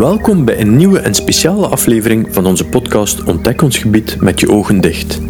Welkom 0.00 0.44
bij 0.44 0.60
een 0.60 0.76
nieuwe 0.76 0.98
en 0.98 1.14
speciale 1.14 1.66
aflevering 1.66 2.28
van 2.30 2.46
onze 2.46 2.64
podcast 2.64 3.24
Ontdek 3.24 3.62
ons 3.62 3.78
gebied 3.78 4.20
met 4.20 4.40
je 4.40 4.50
ogen 4.50 4.80
dicht. 4.80 5.20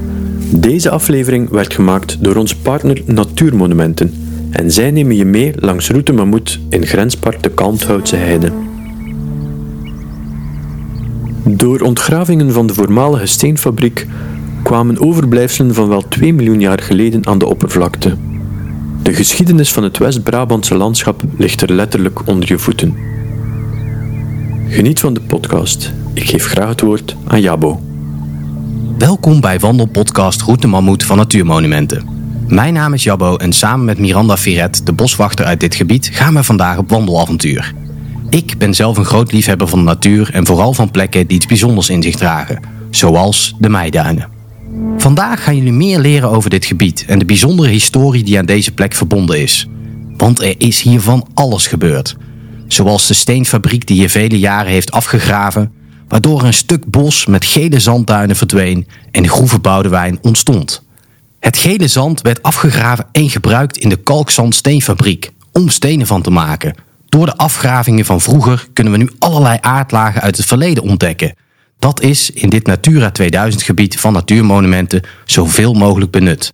Deze 0.54 0.90
aflevering 0.90 1.48
werd 1.48 1.74
gemaakt 1.74 2.24
door 2.24 2.36
onze 2.36 2.58
partner 2.58 3.02
Natuurmonumenten 3.06 4.14
en 4.50 4.70
zij 4.70 4.90
nemen 4.90 5.16
je 5.16 5.24
mee 5.24 5.52
langs 5.56 5.88
Route 5.90 6.12
Mammoet 6.12 6.60
in 6.68 6.86
grenspark 6.86 7.42
de 7.42 7.50
Kalmthoutse 7.50 8.16
Heide. 8.16 8.52
Door 11.44 11.80
ontgravingen 11.80 12.52
van 12.52 12.66
de 12.66 12.74
voormalige 12.74 13.26
steenfabriek 13.26 14.06
kwamen 14.62 15.00
overblijfselen 15.00 15.74
van 15.74 15.88
wel 15.88 16.08
2 16.08 16.34
miljoen 16.34 16.60
jaar 16.60 16.80
geleden 16.80 17.26
aan 17.26 17.38
de 17.38 17.46
oppervlakte. 17.46 18.16
De 19.02 19.14
geschiedenis 19.14 19.72
van 19.72 19.82
het 19.82 19.98
West-Brabantse 19.98 20.74
landschap 20.74 21.22
ligt 21.36 21.62
er 21.62 21.72
letterlijk 21.72 22.28
onder 22.28 22.48
je 22.48 22.58
voeten. 22.58 23.18
Geniet 24.70 25.00
van 25.00 25.14
de 25.14 25.20
podcast. 25.20 25.92
Ik 26.14 26.24
geef 26.24 26.46
graag 26.46 26.68
het 26.68 26.80
woord 26.80 27.16
aan 27.26 27.40
Jabo. 27.40 27.80
Welkom 28.98 29.40
bij 29.40 29.58
Wandelpodcast 29.58 30.42
Route 30.42 30.66
Mammoet 30.66 31.04
van 31.04 31.16
Natuurmonumenten. 31.16 32.08
Mijn 32.48 32.74
naam 32.74 32.94
is 32.94 33.02
Jabbo 33.02 33.36
en 33.36 33.52
samen 33.52 33.84
met 33.84 33.98
Miranda 33.98 34.36
Firet, 34.36 34.86
de 34.86 34.92
boswachter 34.92 35.44
uit 35.44 35.60
dit 35.60 35.74
gebied, 35.74 36.10
gaan 36.12 36.34
we 36.34 36.42
vandaag 36.42 36.78
op 36.78 36.90
wandelavontuur. 36.90 37.74
Ik 38.28 38.58
ben 38.58 38.74
zelf 38.74 38.96
een 38.96 39.04
groot 39.04 39.32
liefhebber 39.32 39.68
van 39.68 39.78
de 39.78 39.84
natuur 39.84 40.30
en 40.32 40.46
vooral 40.46 40.74
van 40.74 40.90
plekken 40.90 41.26
die 41.26 41.36
iets 41.36 41.46
bijzonders 41.46 41.90
in 41.90 42.02
zich 42.02 42.16
dragen, 42.16 42.60
zoals 42.90 43.54
de 43.58 43.68
Meiduinen. 43.68 44.28
Vandaag 44.96 45.44
gaan 45.44 45.56
jullie 45.56 45.72
meer 45.72 45.98
leren 45.98 46.30
over 46.30 46.50
dit 46.50 46.64
gebied 46.64 47.04
en 47.06 47.18
de 47.18 47.24
bijzondere 47.24 47.68
historie 47.68 48.24
die 48.24 48.38
aan 48.38 48.46
deze 48.46 48.72
plek 48.72 48.94
verbonden 48.94 49.40
is. 49.40 49.68
Want 50.16 50.42
er 50.42 50.54
is 50.58 50.82
hier 50.82 51.00
van 51.00 51.26
alles 51.34 51.66
gebeurd. 51.66 52.16
Zoals 52.72 53.06
de 53.06 53.14
steenfabriek 53.14 53.86
die 53.86 53.96
hier 53.96 54.10
vele 54.10 54.38
jaren 54.38 54.72
heeft 54.72 54.90
afgegraven, 54.90 55.72
waardoor 56.08 56.42
een 56.42 56.52
stuk 56.52 56.90
bos 56.90 57.26
met 57.26 57.44
gele 57.44 57.78
zandduinen 57.78 58.36
verdween 58.36 58.86
en 59.10 59.28
groeve 59.28 59.58
Boudewijn 59.58 60.18
ontstond. 60.22 60.82
Het 61.40 61.56
gele 61.56 61.88
zand 61.88 62.20
werd 62.20 62.42
afgegraven 62.42 63.06
en 63.12 63.30
gebruikt 63.30 63.76
in 63.76 63.88
de 63.88 63.96
kalkzandsteenfabriek 63.96 65.30
om 65.52 65.68
stenen 65.68 66.06
van 66.06 66.22
te 66.22 66.30
maken. 66.30 66.74
Door 67.08 67.26
de 67.26 67.36
afgravingen 67.36 68.04
van 68.04 68.20
vroeger 68.20 68.68
kunnen 68.72 68.92
we 68.92 68.98
nu 68.98 69.10
allerlei 69.18 69.58
aardlagen 69.60 70.20
uit 70.20 70.36
het 70.36 70.46
verleden 70.46 70.82
ontdekken. 70.82 71.34
Dat 71.78 72.00
is 72.00 72.30
in 72.30 72.48
dit 72.48 72.66
Natura 72.66 73.10
2000 73.10 73.62
gebied 73.62 74.00
van 74.00 74.12
natuurmonumenten 74.12 75.02
zoveel 75.24 75.72
mogelijk 75.72 76.10
benut. 76.10 76.52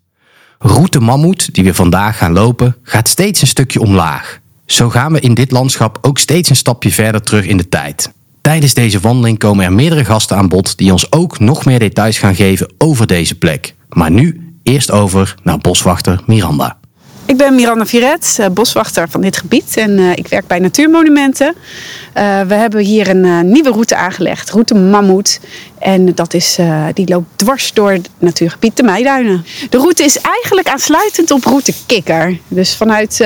Route 0.59 1.01
Mammoet, 1.01 1.55
die 1.55 1.65
we 1.65 1.75
vandaag 1.75 2.19
gaan 2.19 2.33
lopen, 2.33 2.77
gaat 2.83 3.09
steeds 3.09 3.41
een 3.41 3.47
stukje 3.47 3.81
omlaag. 3.81 4.41
Zo 4.67 4.91
gaan 4.91 5.13
we 5.13 5.21
in 5.21 5.35
dit 5.35 5.51
landschap 5.51 5.99
ook 6.01 6.19
steeds 6.19 6.51
een 6.51 6.57
stapje 6.57 6.91
verder 6.93 7.23
terug 7.23 7.47
in 7.47 7.57
de 7.57 7.69
tijd. 7.69 8.13
Tijdens 8.41 8.75
deze 8.75 9.01
wandeling 9.01 9.39
komen 9.39 9.65
er 9.65 9.73
meerdere 9.73 10.05
gasten 10.05 10.37
aan 10.37 10.49
bod 10.49 10.79
die 10.79 10.93
ons 10.93 11.13
ook 11.13 11.39
nog 11.39 11.65
meer 11.65 11.79
details 11.79 12.19
gaan 12.19 12.35
geven 12.35 12.73
over 12.79 13.07
deze 13.07 13.35
plek. 13.35 13.75
Maar 13.89 14.11
nu 14.11 14.55
eerst 14.63 14.91
over 14.91 15.35
naar 15.43 15.59
boswachter 15.59 16.23
Miranda. 16.27 16.79
Ik 17.27 17.37
ben 17.37 17.55
Miranda 17.55 17.87
Viret, 17.87 18.37
eh, 18.41 18.47
boswachter 18.49 19.09
van 19.09 19.21
dit 19.21 19.37
gebied 19.37 19.77
en 19.77 19.91
uh, 19.99 20.11
ik 20.11 20.29
werk 20.29 20.47
bij 20.47 20.59
Natuurmonumenten. 20.59 21.55
Uh, 21.57 22.41
we 22.41 22.55
hebben 22.55 22.81
hier 22.81 23.09
een 23.09 23.25
uh, 23.25 23.41
nieuwe 23.41 23.71
route 23.71 23.97
aangelegd, 23.97 24.51
route 24.51 24.75
Mammoet. 24.75 25.41
En 25.79 26.15
dat 26.15 26.35
is, 26.35 26.59
die 26.95 27.09
loopt 27.09 27.27
dwars 27.37 27.73
door 27.73 27.91
het 27.91 28.09
natuurgebied 28.19 28.77
de 28.77 28.83
Meiduinen. 28.83 29.45
De 29.71 29.79
route 29.79 30.05
is 30.05 30.21
eigenlijk 30.21 30.69
aansluitend 30.69 31.31
op 31.31 31.45
route 31.45 31.73
Kikker. 31.87 32.39
Dus 32.49 32.75
vanuit, 32.75 33.21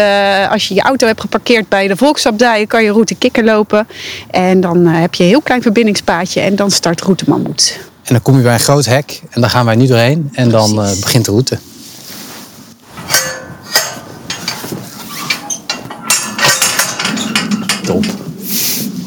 als 0.50 0.68
je 0.68 0.74
je 0.74 0.80
auto 0.80 1.06
hebt 1.06 1.20
geparkeerd 1.20 1.68
bij 1.68 1.88
de 1.88 1.96
Volksabdij, 1.96 2.66
kan 2.66 2.84
je 2.84 2.92
route 2.92 3.14
Kikker 3.14 3.44
lopen. 3.44 3.86
En 4.30 4.60
dan 4.60 4.86
heb 4.86 5.14
je 5.14 5.22
een 5.22 5.28
heel 5.28 5.40
klein 5.40 5.62
verbindingspaadje 5.62 6.40
en 6.40 6.56
dan 6.56 6.70
start 6.70 7.00
route 7.00 7.24
Mammoet. 7.26 7.78
En 8.04 8.12
dan 8.14 8.22
kom 8.22 8.36
je 8.36 8.42
bij 8.42 8.52
een 8.52 8.60
groot 8.60 8.84
hek 8.84 9.20
en 9.30 9.40
daar 9.40 9.50
gaan 9.50 9.64
wij 9.64 9.76
nu 9.76 9.86
doorheen 9.86 10.28
en 10.32 10.48
dan 10.48 10.74
begint 11.00 11.24
de 11.24 11.30
route. 11.30 11.58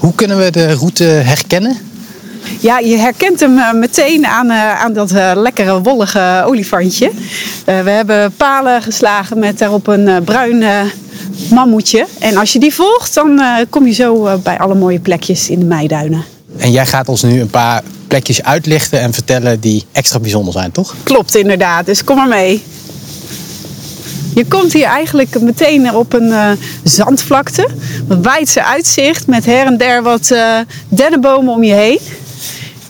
Hoe 0.04 0.16
kunnen 0.16 0.38
we 0.38 0.52
de 0.52 0.74
route 0.74 1.04
herkennen? 1.04 1.78
Ja, 2.60 2.80
je 2.80 2.98
herkent 2.98 3.40
hem 3.40 3.58
eh, 3.58 3.74
meteen 3.74 4.26
aan, 4.26 4.48
uh, 4.48 4.82
aan 4.82 4.94
dat 4.94 5.12
uh, 5.12 5.32
lekkere 5.36 5.82
wollige 5.82 6.44
olifantje. 6.46 7.12
we 7.66 7.72
hebben 7.72 8.34
palen 8.38 8.82
geslagen 8.82 9.40
met 9.40 9.58
daarop 9.58 9.88
een 9.88 10.24
bruin 10.24 10.90
mammoetje. 11.50 12.06
En 12.20 12.38
als 12.38 12.54
je 12.54 12.60
die 12.60 12.74
volgt, 12.74 13.14
dan 13.14 13.42
kom 13.70 13.86
je 13.86 13.94
zo 13.94 14.40
bij 14.44 14.58
alle 14.58 14.76
mooie 14.76 15.00
plekjes 15.00 15.50
in 15.50 15.60
de 15.60 15.66
Meiduinen. 15.66 16.24
En 16.58 16.72
jij 16.72 16.86
gaat 16.86 17.10
ons 17.10 17.22
nu 17.24 17.42
een 17.42 17.50
paar 17.50 17.84
plekjes 18.08 18.44
uitlichten 18.44 19.00
en 19.00 19.14
vertellen 19.14 19.60
die 19.60 19.84
extra 19.92 20.20
bijzonder 20.20 20.54
zijn, 20.54 20.72
toch? 20.72 20.96
Klopt, 21.04 21.36
inderdaad. 21.36 21.86
Dus 21.86 22.04
kom 22.04 22.16
maar 22.16 22.28
mee. 22.28 22.64
Je 24.36 24.46
komt 24.46 24.74
hier 24.74 24.86
eigenlijk 24.86 25.42
meteen 25.42 25.96
op 25.96 26.14
een 26.14 26.28
uh, 26.28 26.52
zandvlakte. 26.84 27.68
Een 28.08 28.22
wijdse 28.22 28.64
uitzicht 28.64 29.28
met 29.28 29.46
her 29.46 29.66
en 29.66 29.78
der 29.78 30.04
wat 30.04 30.30
uh, 30.34 30.60
dennenbomen 30.90 31.54
om 31.54 31.64
je 31.64 31.74
heen. 31.74 32.00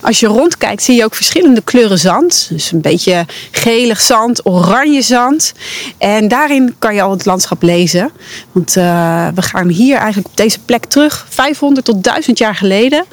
Als 0.03 0.19
je 0.19 0.27
rondkijkt 0.27 0.83
zie 0.83 0.95
je 0.95 1.03
ook 1.03 1.15
verschillende 1.15 1.61
kleuren 1.61 1.99
zand. 1.99 2.47
Dus 2.49 2.71
een 2.71 2.81
beetje 2.81 3.25
gelig 3.51 4.01
zand, 4.01 4.45
oranje 4.45 5.01
zand. 5.01 5.53
En 5.97 6.27
daarin 6.27 6.75
kan 6.79 6.95
je 6.95 7.01
al 7.01 7.11
het 7.11 7.25
landschap 7.25 7.61
lezen. 7.61 8.11
Want 8.51 8.75
uh, 8.75 9.27
we 9.35 9.41
gaan 9.41 9.67
hier 9.67 9.95
eigenlijk 9.95 10.27
op 10.27 10.37
deze 10.37 10.59
plek 10.59 10.85
terug, 10.85 11.25
500 11.29 11.85
tot 11.85 12.03
1000 12.03 12.37
jaar 12.37 12.55
geleden. 12.55 13.05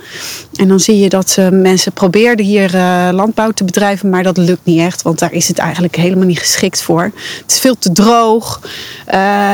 En 0.54 0.68
dan 0.68 0.80
zie 0.80 0.98
je 0.98 1.08
dat 1.08 1.36
uh, 1.38 1.48
mensen 1.48 1.92
probeerden 1.92 2.46
hier 2.46 2.74
uh, 2.74 3.08
landbouw 3.12 3.50
te 3.50 3.64
bedrijven, 3.64 4.10
maar 4.10 4.22
dat 4.22 4.36
lukt 4.36 4.64
niet 4.64 4.80
echt. 4.80 5.02
Want 5.02 5.18
daar 5.18 5.32
is 5.32 5.48
het 5.48 5.58
eigenlijk 5.58 5.96
helemaal 5.96 6.26
niet 6.26 6.38
geschikt 6.38 6.82
voor. 6.82 7.02
Het 7.02 7.50
is 7.50 7.60
veel 7.60 7.78
te 7.78 7.92
droog. 7.92 8.60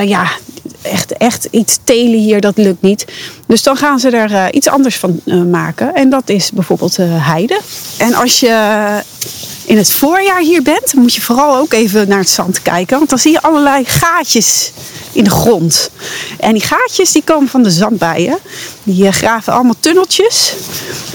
ja, 0.05 0.29
echt, 0.83 1.13
echt 1.13 1.49
iets 1.51 1.79
telen 1.85 2.19
hier, 2.19 2.41
dat 2.41 2.57
lukt 2.57 2.83
niet. 2.83 3.05
Dus 3.47 3.63
dan 3.63 3.77
gaan 3.77 3.99
ze 3.99 4.11
er 4.11 4.31
uh, 4.31 4.45
iets 4.51 4.69
anders 4.69 4.97
van 4.97 5.21
uh, 5.25 5.43
maken. 5.43 5.95
En 5.95 6.11
dat 6.11 6.29
is 6.29 6.51
bijvoorbeeld 6.51 6.99
uh, 6.99 7.07
heide. 7.11 7.61
En 7.99 8.15
als 8.15 8.41
je 8.41 8.87
in 9.65 9.77
het 9.77 9.93
voorjaar 9.93 10.41
hier 10.41 10.63
bent, 10.63 10.95
moet 10.95 11.15
je 11.15 11.21
vooral 11.21 11.57
ook 11.57 11.73
even 11.73 12.09
naar 12.09 12.19
het 12.19 12.29
zand 12.29 12.63
kijken. 12.63 12.97
Want 12.97 13.11
dan 13.11 13.19
zie 13.19 13.33
je 13.33 13.43
allerlei 13.43 13.85
gaatjes 13.85 14.73
in 15.13 15.25
de 15.25 15.31
grond. 15.31 15.91
En 16.41 16.53
die 16.53 16.63
gaatjes 16.63 17.13
die 17.13 17.23
komen 17.25 17.49
van 17.49 17.63
de 17.63 17.71
zandbijen. 17.71 18.39
Die 18.83 19.13
graven 19.13 19.53
allemaal 19.53 19.75
tunneltjes. 19.81 20.55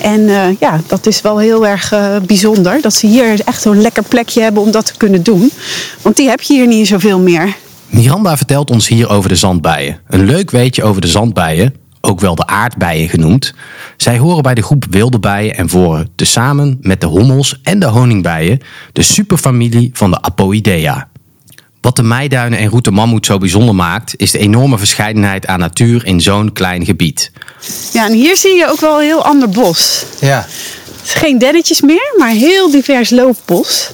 En 0.02 0.56
ja, 0.60 0.82
dat 0.88 1.06
is 1.06 1.22
wel 1.22 1.38
heel 1.38 1.68
erg 1.68 1.94
bijzonder. 2.26 2.82
Dat 2.82 2.94
ze 2.94 3.08
hier 3.08 3.42
echt 3.46 3.62
zo'n 3.62 3.82
lekker 3.82 4.04
plekje 4.04 4.42
hebben 4.42 4.64
om 4.64 4.72
dat 4.72 4.86
te 4.86 4.98
kunnen 4.98 5.24
doen. 5.24 5.52
Want 6.02 6.16
die 6.16 6.30
heb 6.30 6.42
je 6.42 6.54
hier 6.54 6.68
niet 6.68 6.88
zoveel 6.88 7.20
meer. 7.20 7.56
Miranda 7.92 8.38
vertelt 8.38 8.70
ons 8.70 8.88
hier 8.88 9.10
over 9.10 9.30
de 9.30 9.36
zandbijen. 9.36 10.00
Een 10.08 10.26
leuk 10.26 10.52
weetje 10.52 10.84
over 10.84 11.02
de 11.02 11.08
zandbijen, 11.08 11.76
ook 12.02 12.20
wel 12.20 12.36
de 12.36 12.48
aardbeien 12.48 13.10
genoemd. 13.10 13.54
Zij 13.98 14.18
horen 14.18 14.44
bij 14.44 14.54
de 14.54 14.62
groep 14.62 14.86
wilde 14.90 15.20
bijen 15.20 15.56
en 15.56 15.70
vormen 15.70 16.10
tezamen 16.16 16.78
met 16.82 17.02
de 17.02 17.08
hommels 17.08 17.60
en 17.64 17.80
de 17.80 17.86
honingbijen 17.86 18.60
de 18.94 19.02
superfamilie 19.02 19.90
van 19.94 20.12
de 20.12 20.22
Apoidea. 20.22 21.10
Wat 21.82 21.96
de 21.96 22.04
Meiduinen 22.04 22.60
en 22.60 22.70
Route 22.70 22.92
Mammoet 22.92 23.26
zo 23.26 23.38
bijzonder 23.38 23.76
maakt, 23.76 24.14
is 24.18 24.32
de 24.32 24.38
enorme 24.40 24.78
verscheidenheid 24.78 25.48
aan 25.48 25.60
natuur 25.60 26.06
in 26.06 26.22
zo'n 26.22 26.54
klein 26.54 26.86
gebied. 26.86 27.32
Ja, 27.94 28.06
en 28.06 28.14
hier 28.14 28.38
zie 28.38 28.56
je 28.56 28.68
ook 28.70 28.80
wel 28.80 28.98
een 29.00 29.06
heel 29.06 29.26
ander 29.26 29.50
bos. 29.50 30.06
Ja. 30.20 30.46
Het 30.98 31.04
is 31.04 31.14
geen 31.14 31.38
dennetjes 31.38 31.82
meer, 31.82 32.14
maar 32.18 32.30
heel 32.30 32.72
divers 32.72 33.10
loofbos. 33.10 33.92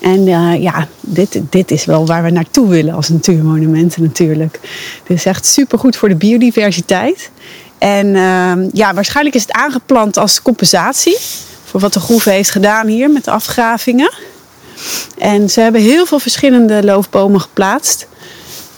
En 0.00 0.26
uh, 0.26 0.62
ja, 0.62 0.88
dit, 1.00 1.40
dit 1.50 1.70
is 1.70 1.84
wel 1.84 2.06
waar 2.06 2.22
we 2.22 2.30
naartoe 2.30 2.68
willen 2.68 2.94
als 2.94 3.08
natuurmonumenten 3.08 4.02
natuurlijk. 4.02 4.60
Dit 5.06 5.16
is 5.16 5.26
echt 5.26 5.46
supergoed 5.46 5.96
voor 5.96 6.08
de 6.08 6.14
biodiversiteit. 6.14 7.30
En 7.78 8.06
uh, 8.06 8.52
ja, 8.72 8.94
waarschijnlijk 8.94 9.36
is 9.36 9.42
het 9.42 9.52
aangeplant 9.52 10.16
als 10.16 10.42
compensatie 10.42 11.16
voor 11.64 11.80
wat 11.80 11.92
de 11.92 12.00
groeve 12.00 12.30
heeft 12.30 12.50
gedaan 12.50 12.86
hier 12.86 13.10
met 13.10 13.24
de 13.24 13.30
afgravingen. 13.30 14.12
En 15.18 15.50
ze 15.50 15.60
hebben 15.60 15.80
heel 15.80 16.06
veel 16.06 16.18
verschillende 16.18 16.84
loofbomen 16.84 17.40
geplaatst. 17.40 18.06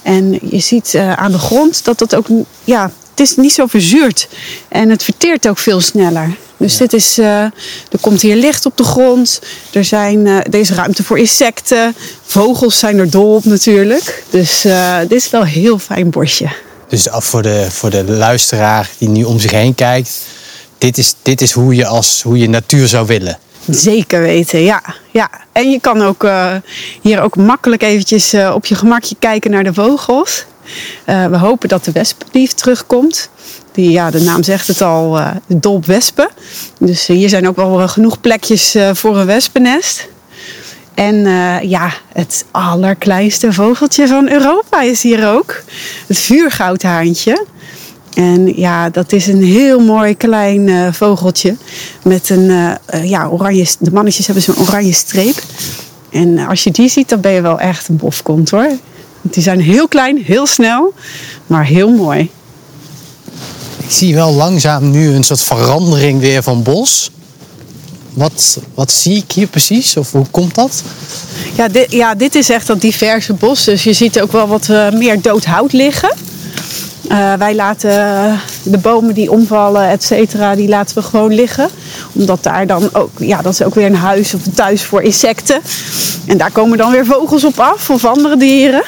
En 0.02 0.38
je 0.42 0.58
ziet 0.58 0.94
uh, 0.94 1.12
aan 1.12 1.32
de 1.32 1.38
grond 1.38 1.84
dat 1.84 1.98
dat 1.98 2.14
ook, 2.14 2.26
ja, 2.64 2.90
het 3.14 3.26
is 3.26 3.36
niet 3.36 3.52
zo 3.52 3.66
verzuurd. 3.66 4.28
En 4.68 4.90
het 4.90 5.02
verteert 5.02 5.48
ook 5.48 5.58
veel 5.58 5.80
sneller. 5.80 6.36
Dus 6.56 6.76
dit 6.76 6.92
is, 6.92 7.18
uh, 7.18 7.26
er 7.26 7.98
komt 8.00 8.22
hier 8.22 8.36
licht 8.36 8.66
op 8.66 8.76
de 8.76 8.84
grond. 8.84 9.40
Er, 9.72 9.84
zijn, 9.84 10.26
uh, 10.26 10.36
er 10.36 10.54
is 10.54 10.70
ruimte 10.70 11.04
voor 11.04 11.18
insecten. 11.18 11.94
Vogels 12.22 12.78
zijn 12.78 12.98
er 12.98 13.10
dol 13.10 13.34
op 13.34 13.44
natuurlijk. 13.44 14.24
Dus 14.30 14.64
uh, 14.64 14.98
dit 14.98 15.12
is 15.12 15.30
wel 15.30 15.40
een 15.40 15.46
heel 15.46 15.78
fijn 15.78 16.10
bosje. 16.10 16.48
Dus 16.88 17.08
voor 17.10 17.42
de, 17.42 17.66
voor 17.70 17.90
de 17.90 18.04
luisteraar 18.04 18.90
die 18.98 19.08
nu 19.08 19.24
om 19.24 19.40
zich 19.40 19.50
heen 19.50 19.74
kijkt. 19.74 20.20
Dit 20.78 20.98
is, 20.98 21.14
dit 21.22 21.40
is 21.40 21.52
hoe, 21.52 21.74
je 21.74 21.86
als, 21.86 22.22
hoe 22.22 22.38
je 22.38 22.48
natuur 22.48 22.88
zou 22.88 23.06
willen. 23.06 23.38
Zeker 23.68 24.20
weten, 24.20 24.62
ja. 24.62 24.82
ja. 25.10 25.30
En 25.52 25.70
je 25.70 25.80
kan 25.80 26.02
ook 26.02 26.26
hier 27.00 27.20
ook 27.20 27.36
makkelijk 27.36 27.82
eventjes 27.82 28.34
op 28.54 28.66
je 28.66 28.74
gemakje 28.74 29.16
kijken 29.18 29.50
naar 29.50 29.64
de 29.64 29.74
vogels. 29.74 30.44
Eh, 31.04 31.26
we 31.26 31.36
hopen 31.36 31.68
dat 31.68 31.84
de 31.84 31.92
wespendief 31.92 32.52
terugkomt. 32.52 33.30
Die, 33.72 33.90
ja, 33.90 34.10
de 34.10 34.20
naam 34.20 34.42
zegt 34.42 34.66
het 34.66 34.82
al, 34.82 35.18
uh, 35.18 35.30
dolp 35.46 35.86
wespen. 35.86 36.28
Dus 36.78 37.06
hier 37.06 37.28
zijn 37.28 37.48
ook 37.48 37.56
wel 37.56 37.88
genoeg 37.88 38.20
plekjes 38.20 38.76
voor 38.92 39.16
een 39.16 39.26
wespennest. 39.26 40.08
En 40.94 41.16
ja, 41.68 41.92
het 42.12 42.44
allerkleinste 42.50 43.52
vogeltje 43.52 44.06
van 44.06 44.30
Europa 44.30 44.82
is 44.82 45.02
hier 45.02 45.28
ook. 45.28 45.62
Het 46.06 46.18
vuurgoudhaantje. 46.18 47.46
En 48.14 48.58
ja, 48.58 48.90
dat 48.90 49.12
is 49.12 49.26
een 49.26 49.42
heel 49.42 49.80
mooi 49.80 50.16
klein 50.16 50.94
vogeltje. 50.94 51.56
Met 52.02 52.30
een 52.30 52.76
ja, 53.02 53.28
oranje. 53.28 53.66
De 53.78 53.92
mannetjes 53.92 54.26
hebben 54.26 54.44
zo'n 54.44 54.58
oranje 54.58 54.92
streep. 54.92 55.36
En 56.10 56.38
als 56.38 56.64
je 56.64 56.70
die 56.70 56.88
ziet, 56.88 57.08
dan 57.08 57.20
ben 57.20 57.32
je 57.32 57.40
wel 57.40 57.58
echt 57.58 57.88
een 57.88 57.96
bofkont 57.96 58.50
hoor. 58.50 58.70
Die 59.30 59.42
zijn 59.42 59.60
heel 59.60 59.88
klein, 59.88 60.22
heel 60.24 60.46
snel, 60.46 60.94
maar 61.46 61.64
heel 61.64 61.90
mooi. 61.90 62.30
Ik 63.76 63.90
zie 63.90 64.14
wel 64.14 64.32
langzaam 64.32 64.90
nu 64.90 65.14
een 65.14 65.24
soort 65.24 65.42
verandering 65.42 66.20
weer 66.20 66.42
van 66.42 66.62
bos. 66.62 67.10
Wat, 68.12 68.58
wat 68.74 68.92
zie 68.92 69.16
ik 69.16 69.32
hier 69.32 69.46
precies? 69.46 69.96
Of 69.96 70.12
hoe 70.12 70.26
komt 70.30 70.54
dat? 70.54 70.82
Ja, 71.54 71.68
dit, 71.68 71.92
ja, 71.92 72.14
dit 72.14 72.34
is 72.34 72.50
echt 72.50 72.66
dat 72.66 72.80
diverse 72.80 73.32
bos. 73.32 73.64
Dus 73.64 73.84
je 73.84 73.92
ziet 73.92 74.20
ook 74.20 74.32
wel 74.32 74.46
wat 74.46 74.68
uh, 74.68 74.90
meer 74.90 75.20
dood 75.20 75.44
hout 75.44 75.72
liggen. 75.72 76.14
Uh, 77.08 77.34
wij 77.34 77.54
laten 77.54 77.90
de 78.62 78.78
bomen 78.78 79.14
die 79.14 79.30
omvallen, 79.30 79.88
et 79.88 80.04
cetera, 80.04 80.54
die 80.54 80.68
laten 80.68 80.96
we 80.96 81.02
gewoon 81.02 81.34
liggen. 81.34 81.68
Omdat 82.12 82.42
daar 82.42 82.66
dan 82.66 82.88
ook, 82.92 83.10
ja, 83.18 83.42
dat 83.42 83.52
is 83.52 83.62
ook 83.62 83.74
weer 83.74 83.86
een 83.86 83.94
huis 83.94 84.34
of 84.34 84.46
een 84.46 84.54
thuis 84.54 84.82
voor 84.82 85.02
insecten. 85.02 85.60
En 86.26 86.36
daar 86.38 86.50
komen 86.50 86.78
dan 86.78 86.90
weer 86.90 87.06
vogels 87.06 87.44
op 87.44 87.60
af 87.60 87.90
of 87.90 88.04
andere 88.04 88.36
dieren. 88.36 88.82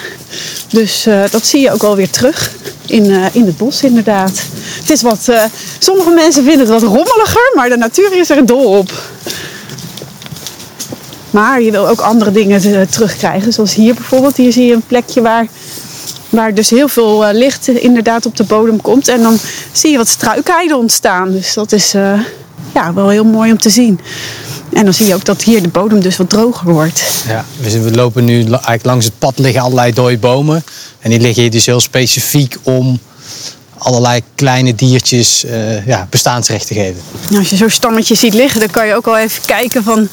Dus 0.69 1.07
uh, 1.07 1.23
dat 1.31 1.47
zie 1.47 1.61
je 1.61 1.73
ook 1.73 1.83
wel 1.83 1.97
weer 1.97 2.11
terug 2.11 2.53
in, 2.87 3.05
uh, 3.05 3.25
in 3.33 3.47
het 3.47 3.57
bos 3.57 3.83
inderdaad. 3.83 4.43
Het 4.81 4.91
is 4.91 5.03
wat, 5.03 5.31
sommige 5.79 6.11
mensen 6.11 6.45
vinden 6.45 6.61
het 6.61 6.69
wat 6.69 6.83
rommeliger, 6.83 7.53
maar 7.55 7.69
de 7.69 7.77
natuur 7.77 8.19
is 8.19 8.31
er 8.31 8.47
dol 8.47 8.65
op. 8.65 8.93
Maar 11.31 11.63
je 11.63 11.71
wil 11.71 11.89
ook 11.89 12.01
andere 12.01 12.33
dingen 12.33 12.89
terugkrijgen. 12.89 13.53
Zoals 13.53 13.75
hier 13.75 13.95
bijvoorbeeld. 13.95 14.37
Hier 14.37 14.53
zie 14.53 14.67
je 14.67 14.75
een 14.75 14.87
plekje 14.87 15.21
waar 15.21 15.47
Waar 16.29 16.55
dus 16.55 16.71
heel 16.71 16.89
veel 16.89 17.33
licht 17.33 17.69
inderdaad 17.69 18.27
op 18.27 18.37
de 18.37 18.45
bodem 18.45 18.81
komt. 18.81 19.09
En 19.09 19.23
dan 19.23 19.39
zie 19.73 19.91
je 19.91 19.97
wat 19.97 20.09
struikheiden 20.09 20.79
ontstaan. 20.79 21.33
Dus 21.33 21.55
dat 21.55 21.73
is 21.73 21.93
ja, 22.75 22.95
wel 22.95 23.09
heel 23.09 23.25
mooi 23.25 23.51
om 23.51 23.59
te 23.59 23.71
zien. 23.71 24.01
En 24.73 24.85
dan 24.85 24.95
zie 24.95 25.07
je 25.07 25.15
ook 25.15 25.25
dat 25.25 25.43
hier 25.43 25.63
de 25.63 25.69
bodem 25.69 26.01
dus 26.01 26.17
wat 26.17 26.31
droger 26.31 26.73
wordt. 26.73 27.03
Ja, 27.27 27.45
we 27.61 27.91
lopen 27.91 28.25
nu 28.25 28.45
eigenlijk 28.45 28.85
langs 28.85 29.05
het 29.05 29.19
pad 29.19 29.39
liggen 29.39 29.63
allerlei 29.63 29.93
dode 29.93 30.19
bomen. 30.19 30.65
En 31.01 31.11
die 31.11 31.21
liggen 31.21 31.43
hier 31.43 31.51
dus 31.51 31.67
heel 31.67 31.81
specifiek 31.81 32.57
om 32.63 32.99
allerlei 33.79 34.23
kleine 34.35 34.75
diertjes 34.75 35.45
uh, 35.45 35.87
ja, 35.87 36.07
bestaansrecht 36.11 36.67
te 36.67 36.75
geven. 36.75 37.03
als 37.39 37.51
je 37.51 37.57
zo'n 37.57 37.71
stammetje 37.71 38.15
ziet 38.15 38.35
liggen, 38.35 38.61
dan 38.61 38.71
kan 38.71 38.87
je 38.87 38.95
ook 38.95 39.07
al 39.07 39.19
even 39.19 39.43
kijken 39.47 39.85
van 39.85 40.09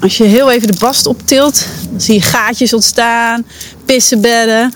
als 0.00 0.16
je 0.16 0.24
heel 0.24 0.50
even 0.50 0.72
de 0.72 0.78
bast 0.78 1.06
optilt, 1.06 1.66
dan 1.90 2.00
zie 2.00 2.14
je 2.14 2.22
gaatjes 2.22 2.72
ontstaan, 2.72 3.46
pissenbedden. 3.84 4.74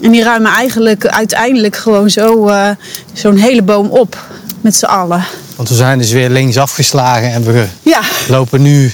En 0.00 0.10
die 0.10 0.22
ruimen 0.22 0.52
eigenlijk 0.52 1.06
uiteindelijk 1.06 1.76
gewoon 1.76 2.10
zo, 2.10 2.48
uh, 2.48 2.70
zo'n 3.12 3.36
hele 3.36 3.62
boom 3.62 3.88
op 3.88 4.18
met 4.60 4.74
z'n 4.76 4.84
allen. 4.84 5.24
Want 5.56 5.68
we 5.68 5.74
zijn 5.74 5.98
dus 5.98 6.10
weer 6.10 6.30
links 6.30 6.56
afgeslagen 6.56 7.32
en 7.32 7.44
we 7.44 7.66
ja. 7.82 8.00
lopen 8.28 8.62
nu 8.62 8.92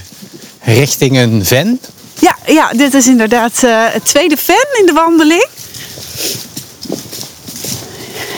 richting 0.60 1.16
een 1.18 1.44
ven. 1.44 1.80
Ja, 2.18 2.36
ja 2.46 2.72
dit 2.72 2.94
is 2.94 3.06
inderdaad 3.06 3.62
uh, 3.64 3.84
het 3.88 4.04
tweede 4.04 4.36
ven 4.36 4.66
in 4.78 4.86
de 4.86 4.92
wandeling. 4.92 5.46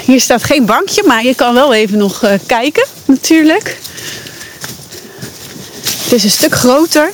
Hier 0.05 0.21
staat 0.21 0.45
geen 0.45 0.67
bankje, 0.67 1.03
maar 1.07 1.25
je 1.25 1.35
kan 1.35 1.55
wel 1.55 1.75
even 1.75 1.99
nog 1.99 2.25
uh, 2.25 2.33
kijken 2.47 2.87
natuurlijk. 3.05 3.79
Het 6.03 6.13
is 6.13 6.25
een 6.25 6.31
stuk 6.31 6.55
groter. 6.55 7.13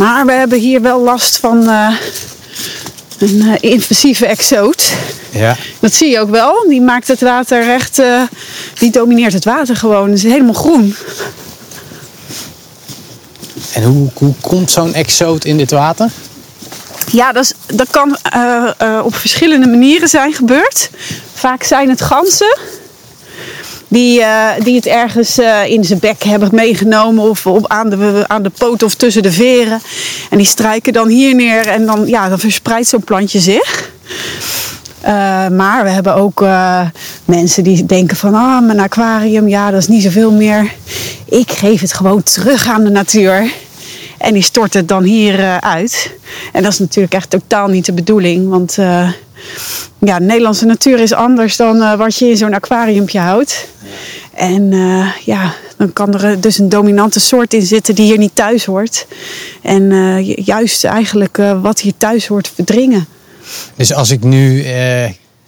Maar 0.00 0.26
we 0.26 0.32
hebben 0.32 0.58
hier 0.58 0.82
wel 0.82 1.00
last 1.00 1.36
van 1.36 1.62
uh, 1.62 1.96
een 3.18 3.36
uh, 3.36 3.54
invasieve 3.60 4.26
exoot. 4.26 4.92
Ja. 5.30 5.56
Dat 5.80 5.94
zie 5.94 6.10
je 6.10 6.20
ook 6.20 6.30
wel. 6.30 6.68
Die 6.68 6.80
maakt 6.80 7.08
het 7.08 7.20
water 7.20 7.68
echt. 7.68 7.98
Uh, 7.98 8.22
die 8.78 8.90
domineert 8.90 9.32
het 9.32 9.44
water 9.44 9.76
gewoon. 9.76 10.08
Het 10.08 10.18
is 10.18 10.22
helemaal 10.22 10.54
groen. 10.54 10.94
En 13.72 13.82
hoe, 13.82 14.10
hoe 14.14 14.34
komt 14.40 14.70
zo'n 14.70 14.94
exoot 14.94 15.44
in 15.44 15.56
dit 15.56 15.70
water? 15.70 16.10
Ja, 17.10 17.32
dat, 17.32 17.44
is, 17.44 17.76
dat 17.76 17.90
kan 17.90 18.16
op 19.04 19.14
verschillende 19.14 19.66
manieren 19.66 20.08
zijn 20.08 20.32
gebeurd. 20.32 20.90
Vaak 21.34 21.62
zijn 21.62 21.88
het 21.88 22.02
ganzen 22.02 22.58
die, 23.90 24.20
uh, 24.20 24.48
die 24.64 24.76
het 24.76 24.86
ergens 24.86 25.38
uh, 25.38 25.66
in 25.66 25.84
zijn 25.84 25.98
bek 25.98 26.22
hebben 26.22 26.48
meegenomen 26.52 27.24
of 27.24 27.46
op, 27.46 27.68
aan, 27.68 27.90
de, 27.90 28.24
aan 28.26 28.42
de 28.42 28.50
poot 28.50 28.82
of 28.82 28.94
tussen 28.94 29.22
de 29.22 29.32
veren. 29.32 29.80
En 30.30 30.36
die 30.38 30.46
strijken 30.46 30.92
dan 30.92 31.08
hier 31.08 31.34
neer 31.34 31.66
en 31.66 31.86
dan, 31.86 32.06
ja, 32.06 32.28
dan 32.28 32.38
verspreidt 32.38 32.88
zo'n 32.88 33.04
plantje 33.04 33.40
zich. 33.40 33.90
Uh, 35.04 35.48
maar 35.48 35.84
we 35.84 35.90
hebben 35.90 36.14
ook 36.14 36.44
mensen 37.24 37.64
die 37.64 37.86
denken 37.86 38.16
van, 38.16 38.34
ah, 38.34 38.66
mijn 38.66 38.80
aquarium, 38.80 39.48
ja, 39.48 39.70
dat 39.70 39.80
is 39.80 39.88
niet 39.88 40.02
zoveel 40.02 40.32
meer. 40.32 40.72
Ik 41.24 41.50
geef 41.50 41.80
het 41.80 41.92
gewoon 41.92 42.22
terug 42.22 42.68
aan 42.68 42.84
de 42.84 42.90
natuur. 42.90 43.52
En 44.20 44.32
die 44.32 44.42
stort 44.42 44.74
het 44.74 44.88
dan 44.88 45.02
hier 45.02 45.60
uit. 45.60 46.10
En 46.52 46.62
dat 46.62 46.72
is 46.72 46.78
natuurlijk 46.78 47.14
echt 47.14 47.30
totaal 47.30 47.68
niet 47.68 47.84
de 47.84 47.92
bedoeling, 47.92 48.48
want 48.48 48.74
ja, 49.98 50.18
de 50.18 50.24
Nederlandse 50.24 50.64
natuur 50.64 51.00
is 51.00 51.12
anders 51.12 51.56
dan 51.56 51.76
uh, 51.76 51.94
wat 51.94 52.16
je 52.16 52.28
in 52.28 52.36
zo'n 52.36 52.54
aquariumpje 52.54 53.18
houdt. 53.18 53.68
En 54.34 54.72
ja, 55.24 55.54
dan 55.76 55.92
kan 55.92 56.14
er 56.14 56.40
dus 56.40 56.58
een 56.58 56.68
dominante 56.68 57.20
soort 57.20 57.54
in 57.54 57.62
zitten 57.62 57.94
die 57.94 58.04
hier 58.04 58.18
niet 58.18 58.34
thuis 58.34 58.64
hoort. 58.64 59.06
En 59.62 60.24
juist 60.24 60.84
eigenlijk 60.84 61.36
wat 61.62 61.80
hier 61.80 61.92
thuis 61.96 62.26
hoort 62.26 62.50
verdringen. 62.54 63.06
Dus 63.76 63.92
als 63.94 64.10
ik 64.10 64.24
nu 64.24 64.64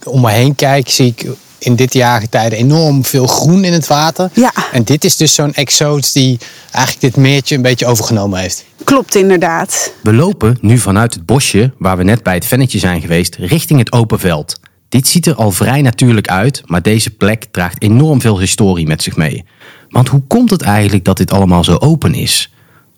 om 0.03 0.21
me 0.21 0.31
heen 0.31 0.55
kijk, 0.55 0.89
zie 0.89 1.07
ik 1.15 1.27
in 1.63 1.75
dit 1.75 1.93
jaargetijde 1.93 2.55
enorm 2.55 3.05
veel 3.05 3.27
groen 3.27 3.63
in 3.63 3.73
het 3.73 3.87
water. 3.87 4.29
Ja. 4.33 4.53
En 4.71 4.83
dit 4.83 5.03
is 5.03 5.17
dus 5.17 5.33
zo'n 5.33 5.53
exoot 5.53 6.13
die 6.13 6.39
eigenlijk 6.71 7.13
dit 7.13 7.23
meertje 7.23 7.55
een 7.55 7.61
beetje 7.61 7.85
overgenomen 7.85 8.39
heeft. 8.39 8.65
Klopt 8.83 9.15
inderdaad. 9.15 9.93
We 10.03 10.13
lopen 10.13 10.57
nu 10.61 10.77
vanuit 10.77 11.13
het 11.13 11.25
bosje, 11.25 11.73
waar 11.77 11.97
we 11.97 12.03
net 12.03 12.23
bij 12.23 12.33
het 12.33 12.45
vennetje 12.45 12.79
zijn 12.79 13.01
geweest, 13.01 13.35
richting 13.35 13.79
het 13.79 13.91
open 13.91 14.19
veld. 14.19 14.59
Dit 14.89 15.07
ziet 15.07 15.25
er 15.25 15.35
al 15.35 15.51
vrij 15.51 15.81
natuurlijk 15.81 16.27
uit, 16.27 16.61
maar 16.65 16.81
deze 16.81 17.09
plek 17.09 17.45
draagt 17.51 17.81
enorm 17.81 18.21
veel 18.21 18.39
historie 18.39 18.87
met 18.87 19.03
zich 19.03 19.15
mee. 19.15 19.45
Want 19.89 20.07
hoe 20.07 20.23
komt 20.27 20.49
het 20.49 20.61
eigenlijk 20.61 21.05
dat 21.05 21.17
dit 21.17 21.31
allemaal 21.31 21.63
zo 21.63 21.75
open 21.75 22.13
is? 22.13 22.51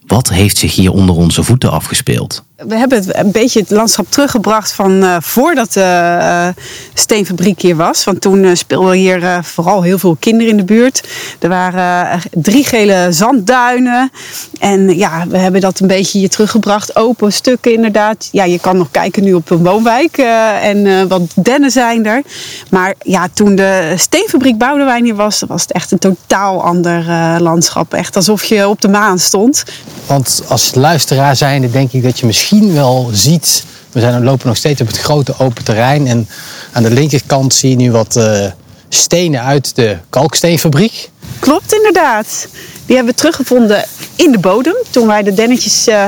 Wat 0.07 0.29
heeft 0.29 0.57
zich 0.57 0.75
hier 0.75 0.91
onder 0.91 1.15
onze 1.15 1.43
voeten 1.43 1.72
afgespeeld? 1.72 2.43
We 2.55 2.75
hebben 2.75 2.97
het 2.97 3.15
een 3.15 3.31
beetje 3.31 3.59
het 3.59 3.69
landschap 3.69 4.12
teruggebracht 4.12 4.74
van 4.74 5.03
uh, 5.03 5.17
voordat 5.19 5.74
de 5.74 6.17
uh, 6.19 6.47
steenfabriek 6.93 7.62
hier 7.62 7.75
was. 7.75 8.03
Want 8.03 8.21
toen 8.21 8.43
uh, 8.43 8.53
speelden 8.53 8.93
hier 8.93 9.43
vooral 9.43 9.81
heel 9.81 9.97
veel 9.97 10.15
kinderen 10.19 10.51
in 10.51 10.57
de 10.57 10.63
buurt. 10.63 11.07
Er 11.39 11.50
waren 11.50 12.21
drie 12.31 12.63
gele 12.63 13.07
zandduinen. 13.09 14.12
En 14.59 14.97
ja, 14.97 15.27
we 15.27 15.38
hebben 15.38 15.62
dat 15.62 15.79
een 15.79 15.88
beetje 15.88 16.19
hier 16.19 16.29
teruggebracht. 16.29 16.95
Open 16.95 17.33
stukken 17.33 17.74
inderdaad. 17.74 18.29
Ja, 18.31 18.43
je 18.43 18.59
kan 18.59 18.77
nog 18.77 18.91
kijken 18.91 19.24
nu 19.24 19.33
op 19.33 19.50
een 19.50 19.63
woonwijk. 19.63 20.17
en 20.62 21.07
wat 21.07 21.21
dennen 21.33 21.71
zijn 21.71 22.05
er. 22.05 22.21
Maar 22.69 22.93
ja, 23.01 23.27
toen 23.33 23.55
de 23.55 23.93
steenfabriek 23.95 24.57
Boudewijn 24.57 25.03
hier 25.03 25.15
was, 25.15 25.43
was 25.47 25.62
het 25.62 25.71
echt 25.71 25.91
een 25.91 26.00
totaal 26.00 26.63
ander 26.63 27.03
landschap. 27.41 27.93
Echt 27.93 28.15
alsof 28.15 28.43
je 28.43 28.67
op 28.67 28.81
de 28.81 28.88
maan 28.88 29.19
stond. 29.19 29.63
Want 30.05 30.43
als 30.47 30.75
luisteraar 30.75 31.35
zijnde 31.35 31.71
denk 31.71 31.91
ik 31.91 32.03
dat 32.03 32.19
je 32.19 32.25
misschien 32.25 32.43
misschien 32.50 32.74
wel 32.74 33.10
ziet. 33.14 33.64
We 33.92 34.00
zijn, 34.00 34.24
lopen 34.24 34.48
nog 34.48 34.58
steeds 34.58 34.82
op 34.82 34.88
het 34.88 34.98
grote 34.98 35.34
open 35.38 35.64
terrein. 35.64 36.08
En 36.08 36.28
aan 36.72 36.84
de 36.84 36.92
linkerkant 36.92 37.54
zie 37.54 37.70
je 37.70 37.75
nu 37.75 37.92
wat 37.92 38.16
uh, 38.16 38.46
stenen 38.90 39.42
uit 39.42 39.75
de 39.75 39.98
kalksteenfabriek. 40.10 41.10
Klopt 41.40 41.74
inderdaad. 41.74 42.48
Die 42.86 42.96
hebben 42.96 43.14
we 43.14 43.20
teruggevonden 43.20 43.86
in 44.16 44.32
de 44.32 44.38
bodem. 44.38 44.75
Toen 44.90 45.08
wij 45.08 45.24
de 45.24 45.34
dennetjes 45.34 45.88
uh, 45.88 46.06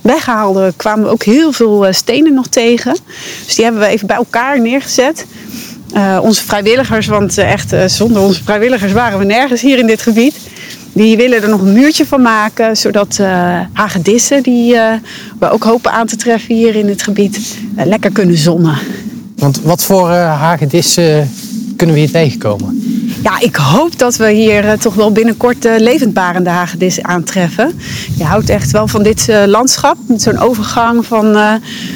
weghaalden, 0.00 0.76
kwamen 0.76 1.04
we 1.04 1.10
ook 1.10 1.22
heel 1.22 1.52
veel 1.52 1.86
uh, 1.86 1.92
stenen 1.92 2.34
nog 2.34 2.46
tegen. 2.46 2.96
Dus 3.44 3.54
die 3.54 3.64
hebben 3.64 3.82
we 3.82 3.88
even 3.88 4.06
bij 4.06 4.16
elkaar 4.16 4.60
neergezet. 4.60 5.26
Onze 6.20 6.44
vrijwilligers, 6.44 7.06
want 7.06 7.38
echt 7.38 7.74
zonder 7.86 8.22
onze 8.22 8.42
vrijwilligers 8.44 8.92
waren 8.92 9.18
we 9.18 9.24
nergens 9.24 9.60
hier 9.60 9.78
in 9.78 9.86
dit 9.86 10.02
gebied. 10.02 10.34
Die 10.92 11.16
willen 11.16 11.42
er 11.42 11.48
nog 11.48 11.60
een 11.60 11.72
muurtje 11.72 12.06
van 12.06 12.22
maken, 12.22 12.76
zodat 12.76 13.18
uh, 13.20 13.60
hagedissen, 13.72 14.42
die 14.42 14.74
uh, 14.74 14.92
we 15.38 15.50
ook 15.50 15.64
hopen 15.64 15.92
aan 15.92 16.06
te 16.06 16.16
treffen 16.16 16.54
hier 16.54 16.74
in 16.74 16.88
het 16.88 17.02
gebied, 17.02 17.56
uh, 17.78 17.84
lekker 17.84 18.10
kunnen 18.10 18.36
zonnen. 18.36 18.78
Want 19.36 19.60
wat 19.62 19.84
voor 19.84 20.10
hagedissen 20.10 21.30
kunnen 21.76 21.94
we 21.94 22.00
hier 22.00 22.10
tegenkomen? 22.10 22.82
Ja, 23.22 23.40
ik 23.40 23.56
hoop 23.56 23.98
dat 23.98 24.16
we 24.16 24.30
hier 24.30 24.78
toch 24.78 24.94
wel 24.94 25.12
binnenkort 25.12 25.64
levendbarende 25.78 26.50
hagedissen 26.50 27.04
aantreffen. 27.04 27.80
Je 28.16 28.24
houdt 28.24 28.48
echt 28.48 28.70
wel 28.70 28.88
van 28.88 29.02
dit 29.02 29.28
landschap, 29.46 29.96
met 30.06 30.22
zo'n 30.22 30.38
overgang 30.38 31.06
van 31.06 31.38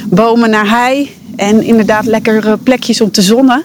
bomen 0.08 0.50
naar 0.50 0.68
hei. 0.68 1.10
En 1.36 1.62
inderdaad 1.62 2.04
lekkere 2.04 2.56
plekjes 2.56 3.00
om 3.00 3.10
te 3.10 3.22
zonnen. 3.22 3.62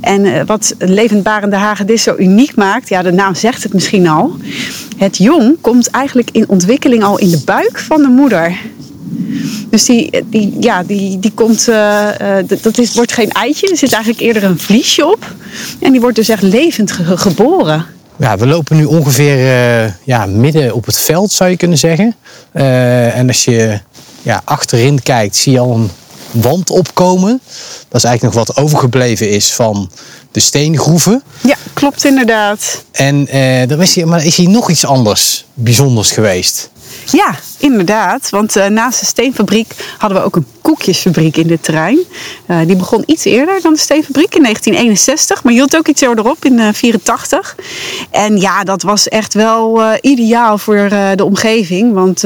En 0.00 0.24
uh, 0.24 0.40
wat 0.46 0.74
levendbarende 0.78 1.56
hagedis 1.56 2.02
zo 2.02 2.14
uniek 2.18 2.56
maakt, 2.56 2.88
ja, 2.88 3.02
de 3.02 3.12
naam 3.12 3.34
zegt 3.34 3.62
het 3.62 3.72
misschien 3.72 4.08
al. 4.08 4.36
Het 4.96 5.16
jong 5.16 5.56
komt 5.60 5.90
eigenlijk 5.90 6.30
in 6.30 6.48
ontwikkeling 6.48 7.02
al 7.02 7.18
in 7.18 7.30
de 7.30 7.42
buik 7.44 7.78
van 7.78 8.02
de 8.02 8.08
moeder. 8.08 8.56
Dus 9.70 9.84
die, 9.84 10.24
die, 10.26 10.56
ja, 10.60 10.82
die, 10.82 11.18
die 11.18 11.32
komt, 11.34 11.68
uh, 11.68 12.08
dat 12.62 12.78
is, 12.78 12.94
wordt 12.94 13.12
geen 13.12 13.30
eitje, 13.30 13.70
er 13.70 13.76
zit 13.76 13.92
eigenlijk 13.92 14.22
eerder 14.24 14.44
een 14.44 14.58
vliesje 14.58 15.06
op. 15.06 15.34
En 15.80 15.92
die 15.92 16.00
wordt 16.00 16.16
dus 16.16 16.28
echt 16.28 16.42
levend 16.42 16.92
ge 16.92 17.16
geboren. 17.16 17.86
Ja, 18.16 18.36
we 18.36 18.46
lopen 18.46 18.76
nu 18.76 18.84
ongeveer 18.84 19.36
ja, 20.04 20.26
midden 20.26 20.74
op 20.74 20.86
het 20.86 21.00
veld, 21.00 21.32
zou 21.32 21.50
je 21.50 21.56
kunnen 21.56 21.78
zeggen. 21.78 22.14
En 23.12 23.28
als 23.28 23.44
je 23.44 23.80
ja, 24.22 24.42
achterin 24.44 25.02
kijkt, 25.02 25.36
zie 25.36 25.52
je 25.52 25.58
al 25.58 25.74
een 25.74 25.90
wand 26.32 26.70
opkomen. 26.70 27.40
Dat 27.88 28.02
is 28.02 28.08
eigenlijk 28.08 28.34
nog 28.34 28.46
wat 28.46 28.56
overgebleven 28.56 29.30
is 29.30 29.52
van 29.52 29.90
de 30.32 30.40
steengroeven. 30.40 31.22
Ja, 31.40 31.56
klopt 31.72 32.04
inderdaad. 32.04 32.84
En 32.92 33.26
uh, 33.28 33.70
er 33.70 33.82
is 33.82 33.94
hier, 33.94 34.08
maar 34.08 34.24
is 34.24 34.36
hier 34.36 34.48
nog 34.48 34.70
iets 34.70 34.86
anders 34.86 35.44
bijzonders 35.54 36.10
geweest? 36.10 36.70
Ja, 37.10 37.34
inderdaad. 37.58 38.30
Want 38.30 38.56
uh, 38.56 38.66
naast 38.66 39.00
de 39.00 39.06
steenfabriek 39.06 39.74
hadden 39.98 40.18
we 40.18 40.24
ook 40.24 40.36
een 40.36 40.46
koekjesfabriek 40.60 41.36
in 41.36 41.46
dit 41.46 41.62
terrein. 41.62 41.98
Uh, 42.48 42.58
die 42.66 42.76
begon 42.76 43.02
iets 43.06 43.24
eerder 43.24 43.60
dan 43.62 43.72
de 43.72 43.78
steenfabriek 43.78 44.34
in 44.34 44.42
1961, 44.42 45.44
maar 45.44 45.52
hield 45.52 45.76
ook 45.76 45.88
iets 45.88 46.00
erop 46.00 46.44
in 46.44 46.56
1984. 46.56 47.56
Uh, 47.58 48.20
en 48.22 48.36
ja, 48.36 48.64
dat 48.64 48.82
was 48.82 49.08
echt 49.08 49.34
wel 49.34 49.80
ideaal 50.00 50.58
voor 50.58 50.88
de 51.14 51.24
omgeving. 51.24 51.92
Want 51.92 52.24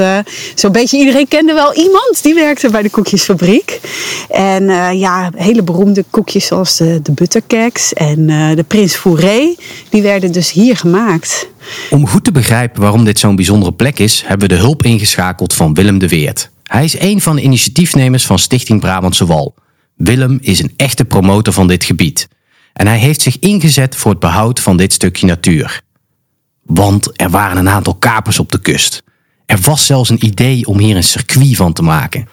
zo'n 0.54 0.72
beetje 0.72 0.98
iedereen 0.98 1.28
kende 1.28 1.52
wel 1.52 1.74
iemand 1.74 2.22
die 2.22 2.34
werkte 2.34 2.70
bij 2.70 2.82
de 2.82 2.90
koekjesfabriek. 2.90 3.80
En 4.28 4.64
ja, 4.98 5.30
hele 5.36 5.62
beroemde 5.62 6.04
koekjes 6.10 6.46
zoals 6.46 6.76
de, 6.76 7.00
de 7.02 7.12
butterkeks 7.12 7.92
en 7.92 8.26
de 8.56 8.64
Prins 8.68 8.94
Fouré, 8.94 9.54
die 9.88 10.02
werden 10.02 10.32
dus 10.32 10.52
hier 10.52 10.76
gemaakt. 10.76 11.48
Om 11.90 12.08
goed 12.08 12.24
te 12.24 12.32
begrijpen 12.32 12.80
waarom 12.80 13.04
dit 13.04 13.18
zo'n 13.18 13.36
bijzondere 13.36 13.72
plek 13.72 13.98
is, 13.98 14.22
hebben 14.26 14.48
we 14.48 14.54
de 14.54 14.60
hulp 14.60 14.82
ingeschakeld 14.82 15.54
van 15.54 15.74
Willem 15.74 15.98
de 15.98 16.08
Weert. 16.08 16.50
Hij 16.62 16.84
is 16.84 17.00
een 17.00 17.20
van 17.20 17.36
de 17.36 17.42
initiatiefnemers 17.42 18.26
van 18.26 18.38
Stichting 18.38 18.80
Brabantse 18.80 19.26
Wal. 19.26 19.54
Willem 19.96 20.38
is 20.40 20.62
een 20.62 20.72
echte 20.76 21.04
promotor 21.04 21.52
van 21.52 21.66
dit 21.66 21.84
gebied. 21.84 22.28
En 22.72 22.86
hij 22.86 22.98
heeft 22.98 23.22
zich 23.22 23.38
ingezet 23.38 23.96
voor 23.96 24.10
het 24.10 24.20
behoud 24.20 24.60
van 24.60 24.76
dit 24.76 24.92
stukje 24.92 25.26
natuur. 25.26 25.80
Want 26.62 27.20
er 27.20 27.30
waren 27.30 27.56
een 27.56 27.68
aantal 27.68 27.94
kapers 27.94 28.38
op 28.38 28.52
de 28.52 28.60
kust. 28.60 29.02
Er 29.46 29.58
was 29.60 29.86
zelfs 29.86 30.10
een 30.10 30.24
idee 30.24 30.66
om 30.66 30.78
hier 30.78 30.96
een 30.96 31.02
circuit 31.02 31.56
van 31.56 31.72
te 31.72 31.82
maken. 31.82 32.28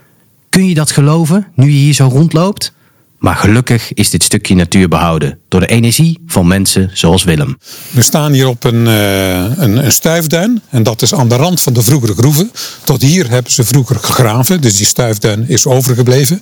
Kun 0.49 0.67
je 0.67 0.73
dat 0.73 0.91
geloven 0.91 1.47
nu 1.55 1.65
je 1.65 1.77
hier 1.77 1.93
zo 1.93 2.07
rondloopt? 2.07 2.73
Maar 3.19 3.35
gelukkig 3.35 3.93
is 3.93 4.09
dit 4.09 4.23
stukje 4.23 4.55
natuur 4.55 4.87
behouden 4.87 5.39
door 5.53 5.61
de 5.61 5.67
energie 5.67 6.19
van 6.27 6.47
mensen 6.47 6.89
zoals 6.93 7.23
Willem. 7.23 7.57
We 7.89 8.01
staan 8.01 8.31
hier 8.31 8.47
op 8.47 8.63
een, 8.63 8.85
uh, 8.85 9.57
een, 9.57 9.91
stuifduin 9.91 10.61
en 10.69 10.83
dat 10.83 11.01
is 11.01 11.13
aan 11.13 11.27
de 11.27 11.35
rand 11.35 11.61
van 11.61 11.73
de 11.73 11.81
vroegere 11.81 12.13
groeven. 12.13 12.51
Tot 12.83 13.01
hier 13.01 13.29
hebben 13.29 13.51
ze 13.51 13.63
vroeger 13.63 13.95
gegraven, 13.95 14.61
dus 14.61 14.75
die 14.75 14.85
stuifduin 14.85 15.45
is 15.47 15.65
overgebleven. 15.65 16.41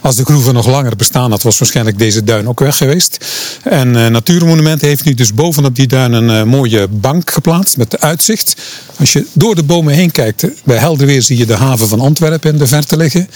Als 0.00 0.16
de 0.16 0.24
groeven 0.24 0.54
nog 0.54 0.66
langer 0.66 0.96
bestaan 0.96 1.30
had, 1.30 1.42
was 1.42 1.58
waarschijnlijk 1.58 1.98
deze 1.98 2.24
duin 2.24 2.48
ook 2.48 2.60
weg 2.60 2.76
geweest. 2.76 3.26
En 3.62 3.94
uh, 3.94 4.06
Natuurmonument 4.06 4.80
heeft 4.80 5.04
nu 5.04 5.14
dus 5.14 5.34
bovenop 5.34 5.76
die 5.76 5.86
duin 5.86 6.12
een 6.12 6.30
uh, 6.30 6.42
mooie 6.42 6.88
bank 6.88 7.30
geplaatst 7.30 7.76
met 7.76 8.00
uitzicht. 8.00 8.56
Als 8.96 9.12
je 9.12 9.26
door 9.32 9.54
de 9.54 9.62
bomen 9.62 9.94
heen 9.94 10.10
kijkt, 10.10 10.46
bij 10.64 10.76
helder 10.76 11.06
weer 11.06 11.22
zie 11.22 11.36
je 11.36 11.46
de 11.46 11.56
haven 11.56 11.88
van 11.88 12.00
Antwerpen 12.00 12.52
in 12.52 12.58
de 12.58 12.66
verte 12.66 12.96
liggen. 12.96 13.28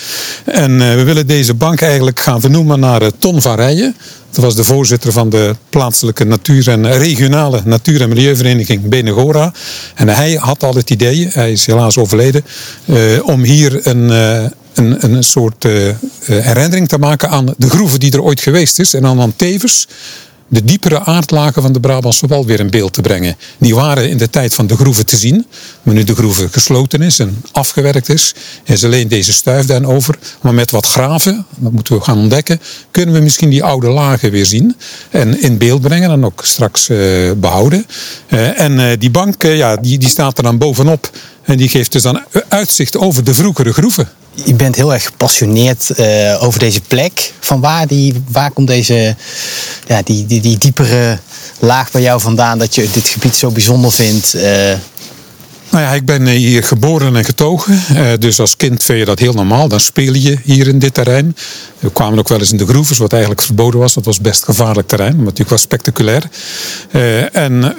En 0.45 0.79
we 0.79 1.03
willen 1.03 1.27
deze 1.27 1.55
bank 1.55 1.81
eigenlijk 1.81 2.21
gaan 2.21 2.41
vernoemen 2.41 2.81
naar 2.81 3.11
Ton 3.19 3.43
van. 3.43 3.55
Dat 4.37 4.45
was 4.45 4.55
de 4.55 4.65
voorzitter 4.65 5.13
van 5.13 5.31
de 5.31 5.57
plaatselijke 5.71 6.25
natuur- 6.25 6.69
en 6.69 6.99
regionale 6.99 7.61
natuur- 7.65 8.01
en 8.01 8.09
milieuvereniging 8.09 8.89
Benegora. 8.89 9.53
En 9.95 10.09
hij 10.09 10.33
had 10.33 10.63
al 10.63 10.75
het 10.75 10.91
idee, 10.91 11.29
hij 11.31 11.53
is 11.53 11.67
helaas 11.67 11.99
overleden, 11.99 12.45
uh, 12.85 12.97
om 13.23 13.43
hier 13.43 13.87
een, 13.87 14.11
uh, 14.11 14.45
een, 14.75 15.15
een 15.15 15.25
soort 15.25 15.65
uh, 15.65 15.95
herinnering 16.25 16.89
te 16.89 16.99
maken 16.99 17.29
aan 17.29 17.55
de 17.57 17.71
groeven 17.71 18.01
die 18.01 18.13
er 18.13 18.23
ooit 18.23 18.41
geweest 18.41 18.79
is. 18.79 18.95
En 18.95 19.03
dan, 19.03 19.17
dan 19.17 19.37
tevens 19.37 19.87
de 20.49 20.65
diepere 20.65 21.05
aardlagen 21.05 21.63
van 21.63 21.73
de 21.73 21.81
Brabantse 21.81 22.27
wal 22.27 22.47
weer 22.47 22.61
in 22.61 22.71
beeld 22.71 22.93
te 22.93 23.01
brengen. 23.01 23.37
Die 23.59 23.75
waren 23.75 24.11
in 24.11 24.17
de 24.17 24.31
tijd 24.31 24.55
van 24.55 24.67
de 24.67 24.77
groeven 24.77 25.07
te 25.07 25.17
zien. 25.17 25.47
Maar 25.83 25.95
nu 25.95 26.05
de 26.05 26.15
groeve 26.15 26.49
gesloten 26.49 27.03
is 27.03 27.19
en 27.19 27.43
afgewerkt 27.53 28.09
is, 28.09 28.35
is 28.65 28.85
alleen 28.85 29.09
deze 29.09 29.33
stuifduin 29.33 29.87
over. 29.87 30.19
Maar 30.41 30.55
met 30.55 30.71
wat 30.71 30.87
graven, 30.87 31.47
dat 31.57 31.73
moeten 31.73 31.97
we 31.97 32.01
gaan 32.03 32.19
ontdekken, 32.19 32.61
kunnen 32.91 33.15
we 33.15 33.21
misschien 33.21 33.51
die 33.51 33.65
oude 33.65 33.89
lagen 33.89 34.31
weer 34.31 34.47
zien. 34.47 34.77
En 35.11 35.43
in 35.43 35.59
beeld 35.59 35.81
brengen 35.81 36.11
en 36.11 36.25
ook 36.25 36.41
straks 36.45 36.89
uh, 36.89 36.99
behouden. 37.37 37.87
Uh, 38.29 38.61
en 38.61 38.73
uh, 38.73 38.87
die 38.99 39.11
bank, 39.11 39.43
ja, 39.43 39.77
die, 39.77 39.99
die 39.99 40.09
staat 40.09 40.37
er 40.37 40.45
dan 40.45 40.59
bovenop. 40.59 41.11
En 41.47 41.57
die 41.57 41.69
geeft 41.69 41.93
dus 41.93 42.03
dan 42.03 42.23
uitzicht 42.49 42.97
over 42.97 43.25
de 43.25 43.35
vroegere 43.35 43.73
groeven. 43.73 44.09
Je 44.45 44.55
bent 44.55 44.77
heel 44.77 44.93
erg 44.93 45.05
gepassioneerd 45.05 45.91
uh, 45.97 46.43
over 46.43 46.61
deze 46.61 46.81
plek. 46.81 47.33
Van 47.41 47.61
waar, 47.61 47.87
die, 47.87 48.23
waar 48.29 48.51
komt 48.51 48.67
deze 48.67 49.17
ja, 49.87 50.03
die, 50.03 50.27
die, 50.27 50.41
die 50.41 50.59
diepere 50.59 51.19
laag 51.59 51.91
bij 51.91 52.03
jou 52.03 52.21
vandaan 52.21 52.59
dat 52.59 52.75
je 52.75 52.89
dit 52.93 53.09
gebied 53.09 53.37
zo 53.37 53.51
bijzonder 53.51 53.93
vindt? 53.93 54.35
Uh... 54.35 54.43
Nou 55.71 55.85
ja, 55.85 55.93
ik 55.93 56.05
ben 56.05 56.27
hier 56.27 56.65
geboren 56.65 57.17
en 57.17 57.25
getogen. 57.25 57.83
Uh, 57.93 58.09
dus 58.19 58.41
als 58.41 58.57
kind 58.57 58.85
vind 58.85 58.99
je 58.99 59.05
dat 59.05 59.19
heel 59.19 59.33
normaal. 59.33 59.69
Dan 59.69 59.81
speel 59.81 60.15
je 60.15 60.39
hier 60.45 60.69
in 60.69 60.79
dit 60.79 60.95
terrein. 60.95 61.37
We 61.79 61.93
kwamen 61.93 62.19
ook 62.19 62.29
wel 62.29 62.39
eens 62.39 62.51
in 62.51 62.57
de 62.57 62.67
groeves, 62.67 62.99
wat 62.99 63.13
eigenlijk 63.13 63.43
verboden 63.43 63.81
was. 63.81 63.95
Dat 63.95 64.05
was 64.05 64.21
best 64.21 64.45
gevaarlijk 64.45 64.89
terrein, 64.89 65.17
maar 65.17 65.25
natuurlijk 65.25 65.51
was 65.51 65.61
spectaculair. 65.61 66.23
En 67.33 67.75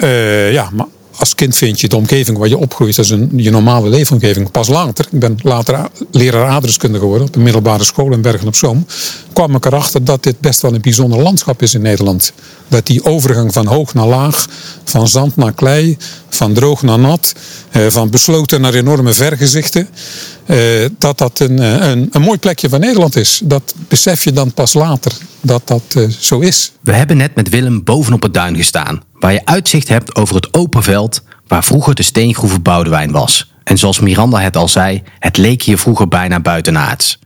ja, 0.52 0.70
maar 0.74 0.86
als 1.18 1.36
kind 1.36 1.58
vind 1.58 1.80
je 1.80 1.88
de 1.88 1.96
omgeving 1.96 2.38
waar 2.38 2.48
je 2.48 2.58
opgroeit, 2.58 2.98
is 2.98 3.10
een, 3.10 3.30
je 3.36 3.50
normale 3.50 3.90
leefomgeving. 3.90 4.52
Pas 4.52 4.68
later, 4.68 5.08
ik 5.12 5.20
ben 5.20 5.38
later 5.42 5.90
leraar 6.12 6.48
aardrijkskunde 6.48 7.00
geworden 7.00 7.28
op 7.28 7.36
een 7.36 7.44
middelbare 7.44 7.84
school 7.84 8.12
in 8.12 8.22
Bergen 8.22 8.48
op 8.48 8.56
Zoom, 8.56 8.86
kwam 9.34 9.56
ik 9.56 9.66
erachter 9.66 10.04
dat 10.04 10.24
dit 10.24 10.40
best 10.40 10.62
wel 10.62 10.74
een 10.74 10.82
bijzonder 10.82 11.22
landschap 11.22 11.62
is 11.62 11.74
in 11.74 11.82
Nederland. 11.82 12.34
Dat 12.68 12.86
die 12.86 13.06
overgang 13.06 13.54
van 13.54 13.66
hoog 13.66 13.94
naar 13.94 14.08
laag, 14.08 14.48
van 14.84 15.08
zand 15.08 15.36
naar 15.36 15.54
klei, 15.54 15.98
van 16.30 16.54
droog 16.54 16.82
naar 16.82 17.00
nat, 17.00 17.34
van 17.88 18.10
besloten 18.10 18.62
naar 18.62 18.74
enorme 18.74 19.14
vergezichten, 19.14 19.88
dat 20.98 21.18
dat 21.18 21.40
een, 21.40 21.58
een, 21.90 22.08
een 22.12 22.22
mooi 22.22 22.38
plekje 22.38 22.70
van 22.70 22.80
Nederland 22.80 23.16
is. 23.16 23.42
Dat 23.44 23.74
besef 23.88 24.24
je 24.24 24.32
dan 24.32 24.54
pas 24.54 24.74
later, 24.74 25.12
dat 25.42 25.62
dat 25.66 25.96
zo 26.20 26.40
is. 26.40 26.72
We 26.82 26.94
hebben 26.94 27.18
net 27.18 27.36
met 27.36 27.50
Willem 27.50 27.84
bovenop 27.84 28.22
het 28.24 28.34
duin 28.34 28.56
gestaan, 28.56 29.04
waar 29.20 29.34
je 29.34 29.46
uitzicht 29.46 29.88
hebt 29.88 30.16
over 30.16 30.36
het 30.36 30.54
open 30.54 30.84
veld 30.84 31.24
waar 31.48 31.64
vroeger 31.64 31.96
de 31.96 32.04
steengroeven 32.04 32.62
Boudewijn 32.62 33.12
was. 33.12 33.52
En 33.64 33.78
zoals 33.78 34.00
Miranda 34.00 34.40
het 34.40 34.58
al 34.58 34.68
zei, 34.68 35.04
het 35.20 35.38
leek 35.38 35.62
hier 35.62 35.78
vroeger 35.78 36.08
bijna 36.08 36.40
buitenaards. 36.40 37.20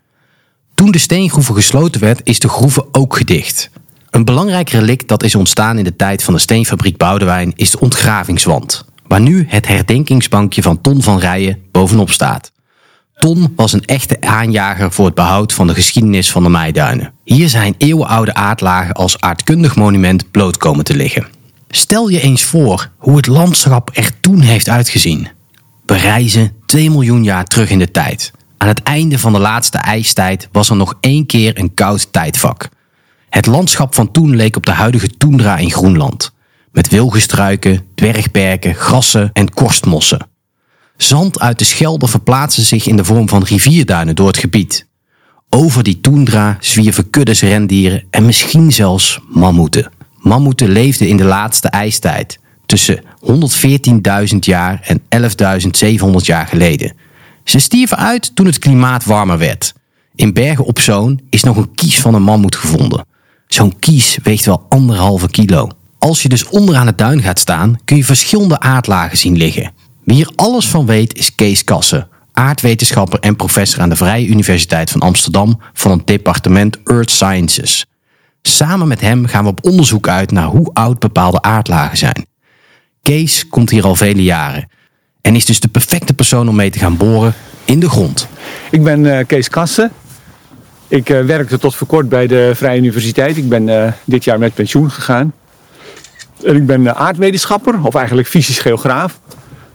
Toen 0.73 0.91
de 0.91 0.97
steengroeven 0.97 1.55
gesloten 1.55 2.01
werd, 2.01 2.21
is 2.23 2.39
de 2.39 2.49
groeve 2.49 2.87
ook 2.91 3.15
gedicht. 3.15 3.69
Een 4.09 4.25
belangrijk 4.25 4.69
relict 4.69 5.07
dat 5.07 5.23
is 5.23 5.35
ontstaan 5.35 5.77
in 5.77 5.83
de 5.83 5.95
tijd 5.95 6.23
van 6.23 6.33
de 6.33 6.39
steenfabriek 6.39 6.97
Boudewijn 6.97 7.53
is 7.55 7.71
de 7.71 7.79
ontgravingswand, 7.79 8.85
waar 9.07 9.21
nu 9.21 9.45
het 9.47 9.67
herdenkingsbankje 9.67 10.61
van 10.61 10.81
Ton 10.81 11.01
van 11.01 11.19
Rijen 11.19 11.57
bovenop 11.71 12.11
staat. 12.11 12.51
Ton 13.15 13.53
was 13.55 13.73
een 13.73 13.85
echte 13.85 14.21
aanjager 14.21 14.91
voor 14.91 15.05
het 15.05 15.15
behoud 15.15 15.53
van 15.53 15.67
de 15.67 15.73
geschiedenis 15.73 16.31
van 16.31 16.43
de 16.43 16.49
Meiduinen. 16.49 17.13
Hier 17.23 17.49
zijn 17.49 17.75
eeuwenoude 17.77 18.33
aardlagen 18.33 18.93
als 18.93 19.19
aardkundig 19.19 19.75
monument 19.75 20.31
bloot 20.31 20.57
komen 20.57 20.85
te 20.85 20.95
liggen. 20.95 21.27
Stel 21.73 22.07
je 22.07 22.21
eens 22.21 22.43
voor 22.43 22.91
hoe 22.97 23.15
het 23.15 23.27
landschap 23.27 23.89
er 23.93 24.11
toen 24.19 24.39
heeft 24.39 24.69
uitgezien. 24.69 25.27
We 25.85 25.95
reizen 25.97 26.53
2 26.65 26.89
miljoen 26.89 27.23
jaar 27.23 27.45
terug 27.45 27.69
in 27.69 27.79
de 27.79 27.91
tijd. 27.91 28.31
Aan 28.57 28.67
het 28.67 28.83
einde 28.83 29.19
van 29.19 29.33
de 29.33 29.39
laatste 29.39 29.77
ijstijd 29.77 30.49
was 30.51 30.69
er 30.69 30.75
nog 30.75 30.97
één 30.99 31.25
keer 31.25 31.59
een 31.59 31.73
koud 31.73 32.13
tijdvak. 32.13 32.69
Het 33.29 33.45
landschap 33.45 33.95
van 33.95 34.11
toen 34.11 34.35
leek 34.35 34.55
op 34.55 34.65
de 34.65 34.71
huidige 34.71 35.07
toendra 35.17 35.57
in 35.57 35.71
Groenland. 35.71 36.33
Met 36.71 36.89
wilgestruiken, 36.89 37.85
dwergperken, 37.95 38.75
grassen 38.75 39.29
en 39.33 39.53
korstmossen. 39.53 40.27
Zand 40.97 41.39
uit 41.39 41.59
de 41.59 41.65
Schelde 41.65 42.07
verplaatste 42.07 42.61
zich 42.61 42.87
in 42.87 42.95
de 42.95 43.05
vorm 43.05 43.29
van 43.29 43.43
rivierduinen 43.43 44.15
door 44.15 44.27
het 44.27 44.37
gebied. 44.37 44.87
Over 45.49 45.83
die 45.83 46.01
toendra 46.01 46.57
zwierven 46.59 47.09
kuddes 47.09 47.41
rendieren 47.41 48.03
en 48.09 48.25
misschien 48.25 48.71
zelfs 48.71 49.19
mammoeten. 49.29 49.91
Mammoeten 50.21 50.69
leefden 50.69 51.07
in 51.07 51.17
de 51.17 51.23
laatste 51.23 51.67
ijstijd, 51.67 52.39
tussen 52.65 53.03
114.000 54.31 54.37
jaar 54.39 54.81
en 54.83 55.01
11.700 55.99 56.11
jaar 56.15 56.47
geleden. 56.47 56.93
Ze 57.43 57.59
stierven 57.59 57.97
uit 57.97 58.35
toen 58.35 58.45
het 58.45 58.59
klimaat 58.59 59.05
warmer 59.05 59.37
werd. 59.37 59.73
In 60.15 60.33
Bergen 60.33 60.65
op 60.65 60.79
Zoon 60.79 61.19
is 61.29 61.43
nog 61.43 61.57
een 61.57 61.73
kies 61.75 61.99
van 61.99 62.13
een 62.13 62.23
mammoet 62.23 62.55
gevonden. 62.55 63.05
Zo'n 63.47 63.79
kies 63.79 64.17
weegt 64.23 64.45
wel 64.45 64.65
anderhalve 64.69 65.29
kilo. 65.29 65.69
Als 65.99 66.21
je 66.21 66.29
dus 66.29 66.47
onderaan 66.47 66.87
het 66.87 66.97
duin 66.97 67.21
gaat 67.21 67.39
staan, 67.39 67.77
kun 67.85 67.97
je 67.97 68.05
verschillende 68.05 68.59
aardlagen 68.59 69.17
zien 69.17 69.37
liggen. 69.37 69.71
Wie 70.03 70.15
hier 70.15 70.31
alles 70.35 70.67
van 70.67 70.85
weet 70.85 71.17
is 71.17 71.35
Kees 71.35 71.63
Kassen, 71.63 72.07
aardwetenschapper 72.31 73.19
en 73.19 73.35
professor 73.35 73.81
aan 73.81 73.89
de 73.89 73.95
Vrije 73.95 74.27
Universiteit 74.27 74.89
van 74.89 75.01
Amsterdam 75.01 75.59
van 75.73 75.91
het 75.91 76.07
departement 76.07 76.77
Earth 76.83 77.11
Sciences. 77.11 77.85
Samen 78.41 78.87
met 78.87 79.01
hem 79.01 79.25
gaan 79.25 79.43
we 79.43 79.49
op 79.49 79.65
onderzoek 79.65 80.07
uit 80.07 80.31
naar 80.31 80.47
hoe 80.47 80.69
oud 80.73 80.99
bepaalde 80.99 81.41
aardlagen 81.41 81.97
zijn. 81.97 82.25
Kees 83.01 83.47
komt 83.47 83.69
hier 83.69 83.83
al 83.83 83.95
vele 83.95 84.23
jaren 84.23 84.69
en 85.21 85.35
is 85.35 85.45
dus 85.45 85.59
de 85.59 85.67
perfecte 85.67 86.13
persoon 86.13 86.49
om 86.49 86.55
mee 86.55 86.69
te 86.69 86.79
gaan 86.79 86.97
boren 86.97 87.33
in 87.65 87.79
de 87.79 87.89
grond. 87.89 88.27
Ik 88.71 88.83
ben 88.83 89.17
eh, 89.17 89.25
Kees 89.27 89.49
Kassen. 89.49 89.91
Ik 90.87 91.09
eh, 91.09 91.25
werkte 91.25 91.57
tot 91.57 91.75
voor 91.75 91.87
kort 91.87 92.09
bij 92.09 92.27
de 92.27 92.51
Vrije 92.55 92.77
Universiteit. 92.77 93.37
Ik 93.37 93.49
ben 93.49 93.69
eh, 93.69 93.91
dit 94.03 94.23
jaar 94.23 94.39
met 94.39 94.53
pensioen 94.53 94.91
gegaan. 94.91 95.33
En 96.43 96.55
ik 96.55 96.65
ben 96.65 96.95
aardwetenschapper, 96.95 97.83
of 97.83 97.95
eigenlijk 97.95 98.27
fysisch 98.27 98.59
geograaf, 98.59 99.19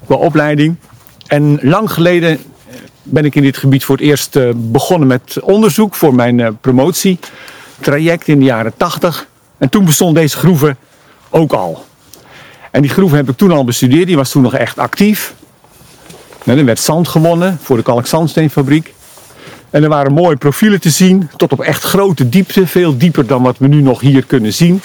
qua 0.07 0.15
opleiding. 0.15 0.77
En 1.27 1.59
lang 1.63 1.93
geleden 1.93 2.39
ben 3.03 3.25
ik 3.25 3.35
in 3.35 3.43
dit 3.43 3.57
gebied 3.57 3.85
voor 3.85 3.97
het 3.97 4.05
eerst 4.05 4.39
begonnen 4.57 5.09
met 5.09 5.41
onderzoek 5.41 5.95
voor 5.95 6.15
mijn 6.15 6.59
promotietraject 7.77 8.29
in 8.29 8.39
de 8.39 8.45
jaren 8.45 8.77
80. 8.77 9.27
En 9.59 9.69
toen 9.69 9.85
bestond 9.85 10.15
deze 10.15 10.37
groeven 10.37 10.77
ook 11.31 11.53
al. 11.53 11.85
En 12.71 12.83
die 12.83 12.91
groeven 12.91 13.17
heb 13.17 13.29
ik 13.29 13.37
toen 13.37 13.51
al 13.51 13.65
bestudeerd, 13.65 14.07
die 14.07 14.17
was 14.17 14.31
toen 14.31 14.43
nog 14.43 14.55
echt 14.55 14.79
actief. 14.79 15.35
er 16.45 16.65
werd 16.65 16.81
zand 16.81 17.09
gewonnen 17.09 17.59
voor 17.63 17.77
de 17.77 17.83
kalkzandsteenfabriek. 17.83 18.95
En 19.71 19.83
er 19.83 19.89
waren 19.89 20.13
mooie 20.13 20.37
profielen 20.37 20.81
te 20.81 20.91
zien, 20.91 21.31
tot 21.37 21.53
op 21.53 21.61
echt 21.61 21.83
grote 21.83 22.29
diepte, 22.29 22.67
veel 22.67 22.97
dieper 22.97 23.27
dan 23.27 23.43
wat 23.43 23.59
we 23.59 23.67
nu 23.67 23.81
nog 23.81 24.01
hier 24.01 24.25
kunnen 24.25 24.53
zien. 24.53 24.81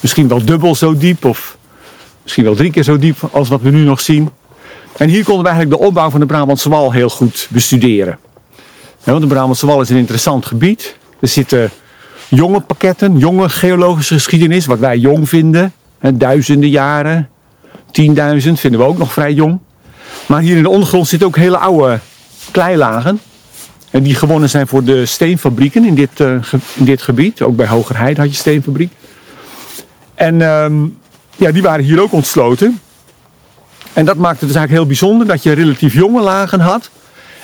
Misschien 0.00 0.28
wel 0.28 0.44
dubbel 0.44 0.74
zo 0.74 0.96
diep 0.96 1.24
of 1.24 1.56
misschien 2.22 2.44
wel 2.44 2.54
drie 2.54 2.70
keer 2.70 2.82
zo 2.82 2.98
diep 2.98 3.16
als 3.32 3.48
wat 3.48 3.60
we 3.60 3.70
nu 3.70 3.84
nog 3.84 4.00
zien. 4.00 4.30
En 4.96 5.08
hier 5.08 5.24
konden 5.24 5.42
we 5.42 5.48
eigenlijk 5.48 5.80
de 5.80 5.86
opbouw 5.86 6.10
van 6.10 6.20
de 6.20 6.26
Brabantse 6.26 6.68
Wal 6.68 6.92
heel 6.92 7.08
goed 7.08 7.46
bestuderen. 7.50 8.18
want 9.04 9.20
de 9.20 9.26
Brabantse 9.26 9.66
Wal 9.66 9.80
is 9.80 9.90
een 9.90 9.96
interessant 9.96 10.46
gebied. 10.46 10.96
Er 11.20 11.28
zitten 11.28 11.70
jonge 12.28 12.60
pakketten, 12.60 13.18
jonge 13.18 13.48
geologische 13.48 14.14
geschiedenis, 14.14 14.66
wat 14.66 14.78
wij 14.78 14.98
jong 14.98 15.28
vinden. 15.28 15.72
duizenden 16.14 16.68
jaren, 16.70 17.28
10.000 18.00 18.52
vinden 18.52 18.80
we 18.80 18.86
ook 18.86 18.98
nog 18.98 19.12
vrij 19.12 19.32
jong. 19.32 19.58
Maar 20.26 20.40
hier 20.40 20.56
in 20.56 20.62
de 20.62 20.68
ondergrond 20.68 21.08
zitten 21.08 21.28
ook 21.28 21.36
hele 21.36 21.58
oude 21.58 21.98
kleilagen. 22.50 23.20
En 23.90 24.02
die 24.02 24.14
gewonnen 24.14 24.50
zijn 24.50 24.66
voor 24.66 24.84
de 24.84 25.06
steenfabrieken 25.06 25.84
in 25.84 25.94
dit, 25.94 26.20
uh, 26.20 26.42
in 26.74 26.84
dit 26.84 27.02
gebied. 27.02 27.42
Ook 27.42 27.56
bij 27.56 27.66
Hogerheid 27.66 28.16
had 28.16 28.28
je 28.28 28.36
steenfabriek. 28.36 28.92
En 30.14 30.42
ehm, 30.42 30.84
ja, 31.36 31.52
die 31.52 31.62
waren 31.62 31.84
hier 31.84 32.00
ook 32.00 32.12
ontsloten. 32.12 32.80
En 33.92 34.04
dat 34.04 34.16
maakte 34.16 34.46
dus 34.46 34.54
eigenlijk 34.54 34.70
heel 34.70 34.86
bijzonder 34.86 35.26
dat 35.26 35.42
je 35.42 35.52
relatief 35.52 35.94
jonge 35.94 36.20
lagen 36.20 36.60
had. 36.60 36.90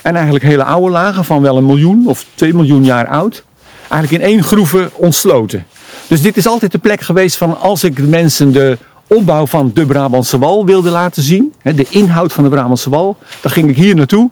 En 0.03 0.15
eigenlijk 0.15 0.45
hele 0.45 0.65
oude 0.65 0.91
lagen 0.91 1.25
van 1.25 1.43
wel 1.43 1.57
een 1.57 1.67
miljoen 1.67 2.07
of 2.07 2.27
twee 2.35 2.55
miljoen 2.55 2.85
jaar 2.85 3.07
oud. 3.07 3.45
Eigenlijk 3.93 4.23
in 4.23 4.31
één 4.31 4.43
groeve 4.43 4.91
ontsloten. 4.95 5.67
Dus 6.07 6.23
dit 6.23 6.37
is 6.37 6.47
altijd 6.47 6.73
de 6.73 6.79
plek 6.79 7.01
geweest 7.01 7.37
van 7.37 7.61
als 7.61 7.85
ik 7.85 7.97
de 7.97 8.03
mensen 8.03 8.53
de 8.53 8.79
opbouw 9.07 9.47
van 9.47 9.71
de 9.75 9.87
Brabantse 9.87 10.39
wal 10.39 10.67
wilde 10.67 10.91
laten 10.91 11.23
zien. 11.23 11.53
De 11.63 11.87
inhoud 11.89 12.33
van 12.33 12.45
de 12.45 12.51
Brabantse 12.51 12.91
wal. 12.91 13.17
Dan 13.41 13.51
ging 13.51 13.69
ik 13.69 13.77
hier 13.77 13.95
naartoe. 13.95 14.31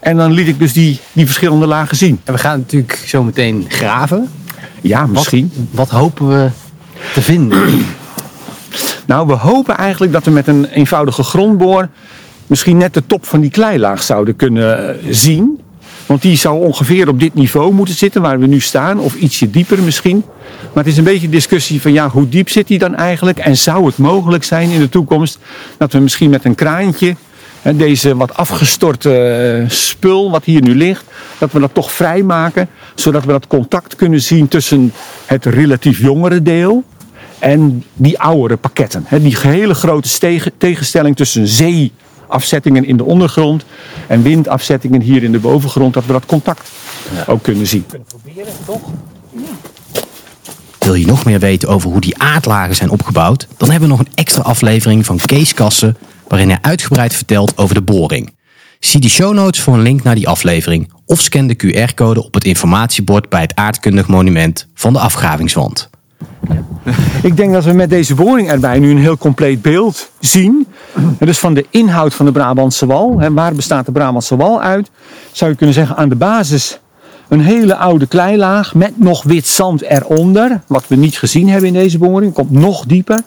En 0.00 0.16
dan 0.16 0.32
liet 0.32 0.48
ik 0.48 0.58
dus 0.58 0.72
die, 0.72 1.00
die 1.12 1.26
verschillende 1.26 1.66
lagen 1.66 1.96
zien. 1.96 2.20
En 2.24 2.32
we 2.32 2.38
gaan 2.38 2.58
natuurlijk 2.58 3.04
zo 3.06 3.22
meteen 3.22 3.64
graven. 3.68 4.30
Ja, 4.80 5.06
misschien. 5.06 5.52
Wat, 5.54 5.90
wat 5.90 6.00
hopen 6.00 6.28
we 6.28 6.48
te 7.14 7.22
vinden? 7.22 7.84
nou, 9.06 9.26
we 9.26 9.32
hopen 9.32 9.76
eigenlijk 9.76 10.12
dat 10.12 10.24
we 10.24 10.30
met 10.30 10.46
een 10.46 10.64
eenvoudige 10.64 11.22
grondboor 11.22 11.88
misschien 12.46 12.76
net 12.76 12.94
de 12.94 13.06
top 13.06 13.26
van 13.26 13.40
die 13.40 13.50
kleilaag 13.50 14.02
zouden 14.02 14.36
kunnen 14.36 14.88
eh, 14.88 15.06
zien. 15.10 15.60
Want 16.10 16.22
die 16.22 16.36
zou 16.36 16.64
ongeveer 16.64 17.08
op 17.08 17.20
dit 17.20 17.34
niveau 17.34 17.72
moeten 17.72 17.94
zitten 17.94 18.22
waar 18.22 18.38
we 18.38 18.46
nu 18.46 18.60
staan, 18.60 18.98
of 18.98 19.14
ietsje 19.14 19.50
dieper 19.50 19.82
misschien. 19.82 20.24
Maar 20.72 20.84
het 20.84 20.92
is 20.92 20.98
een 20.98 21.04
beetje 21.04 21.26
een 21.26 21.32
discussie 21.32 21.80
van 21.80 21.92
ja, 21.92 22.08
hoe 22.08 22.28
diep 22.28 22.48
zit 22.48 22.66
die 22.66 22.78
dan 22.78 22.94
eigenlijk? 22.94 23.38
En 23.38 23.56
zou 23.56 23.86
het 23.86 23.96
mogelijk 23.96 24.44
zijn 24.44 24.70
in 24.70 24.80
de 24.80 24.88
toekomst 24.88 25.38
dat 25.78 25.92
we 25.92 25.98
misschien 25.98 26.30
met 26.30 26.44
een 26.44 26.54
kraantje 26.54 27.16
deze 27.62 28.16
wat 28.16 28.36
afgestorte 28.36 29.14
eh, 29.16 29.70
spul 29.70 30.30
wat 30.30 30.44
hier 30.44 30.62
nu 30.62 30.74
ligt, 30.74 31.04
dat 31.38 31.52
we 31.52 31.60
dat 31.60 31.74
toch 31.74 31.92
vrijmaken, 31.92 32.68
zodat 32.94 33.24
we 33.24 33.32
dat 33.32 33.46
contact 33.46 33.96
kunnen 33.96 34.22
zien 34.22 34.48
tussen 34.48 34.92
het 35.26 35.44
relatief 35.44 35.98
jongere 35.98 36.42
deel 36.42 36.84
en 37.38 37.84
die 37.94 38.20
oudere 38.20 38.56
pakketten. 38.56 39.06
Die 39.10 39.36
hele 39.38 39.74
grote 39.74 40.50
tegenstelling 40.58 41.16
tussen 41.16 41.46
zeeafzettingen 42.30 42.84
in 42.84 42.96
de 42.96 43.04
ondergrond 43.04 43.64
en 44.06 44.22
windafzettingen 44.22 45.00
hier 45.00 45.22
in 45.22 45.32
de 45.32 45.38
bovengrond, 45.38 45.94
dat 45.94 46.06
we 46.06 46.12
dat 46.12 46.26
contact 46.26 46.70
ook 47.26 47.42
kunnen 47.42 47.66
zien. 47.66 47.86
Kunnen 47.86 48.08
proberen, 48.08 48.52
toch? 48.66 48.80
Wil 50.78 50.94
je 50.94 51.06
nog 51.06 51.24
meer 51.24 51.38
weten 51.38 51.68
over 51.68 51.90
hoe 51.90 52.00
die 52.00 52.18
aardlagen 52.18 52.74
zijn 52.74 52.90
opgebouwd? 52.90 53.46
Dan 53.56 53.70
hebben 53.70 53.88
we 53.88 53.96
nog 53.96 54.06
een 54.06 54.12
extra 54.14 54.42
aflevering 54.42 55.06
van 55.06 55.18
Kees 55.18 55.54
Kassen 55.54 55.96
waarin 56.28 56.48
hij 56.48 56.58
uitgebreid 56.60 57.14
vertelt 57.14 57.56
over 57.56 57.74
de 57.74 57.82
boring. 57.82 58.38
Zie 58.78 59.00
de 59.00 59.08
show 59.08 59.34
notes 59.34 59.60
voor 59.60 59.74
een 59.74 59.82
link 59.82 60.02
naar 60.02 60.14
die 60.14 60.28
aflevering 60.28 60.92
of 61.06 61.20
scan 61.20 61.46
de 61.46 61.56
QR-code 61.56 62.24
op 62.24 62.34
het 62.34 62.44
informatiebord 62.44 63.28
bij 63.28 63.40
het 63.40 63.54
aardkundig 63.54 64.06
monument 64.06 64.66
van 64.74 64.92
de 64.92 64.98
afgravingswand. 64.98 65.89
Ik 67.22 67.36
denk 67.36 67.52
dat 67.52 67.64
we 67.64 67.72
met 67.72 67.90
deze 67.90 68.14
boring 68.14 68.50
erbij 68.50 68.78
nu 68.78 68.90
een 68.90 68.98
heel 68.98 69.18
compleet 69.18 69.62
beeld 69.62 70.10
zien. 70.20 70.66
Dus 71.18 71.38
van 71.38 71.54
de 71.54 71.66
inhoud 71.70 72.14
van 72.14 72.26
de 72.26 72.32
Brabantse 72.32 72.86
wal. 72.86 73.32
Waar 73.32 73.54
bestaat 73.54 73.86
de 73.86 73.92
Brabantse 73.92 74.36
wal 74.36 74.62
uit? 74.62 74.90
Zou 75.32 75.50
je 75.50 75.56
kunnen 75.56 75.74
zeggen 75.74 75.96
aan 75.96 76.08
de 76.08 76.16
basis 76.16 76.80
een 77.28 77.40
hele 77.40 77.76
oude 77.76 78.06
kleilaag 78.06 78.74
met 78.74 78.98
nog 78.98 79.22
wit 79.22 79.46
zand 79.46 79.82
eronder. 79.82 80.60
Wat 80.66 80.88
we 80.88 80.96
niet 80.96 81.18
gezien 81.18 81.48
hebben 81.48 81.68
in 81.68 81.74
deze 81.74 81.98
boring. 81.98 82.32
Komt 82.32 82.50
nog 82.50 82.84
dieper. 82.84 83.20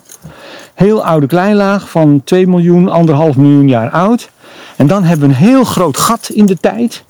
Heel 0.74 1.04
oude 1.04 1.26
kleilaag 1.26 1.90
van 1.90 2.20
2 2.24 2.46
miljoen, 2.46 3.08
1,5 3.32 3.38
miljoen 3.38 3.68
jaar 3.68 3.90
oud. 3.90 4.30
En 4.76 4.86
dan 4.86 5.04
hebben 5.04 5.28
we 5.28 5.34
een 5.34 5.40
heel 5.40 5.64
groot 5.64 5.96
gat 5.96 6.30
in 6.32 6.46
de 6.46 6.56
tijd. 6.60 7.04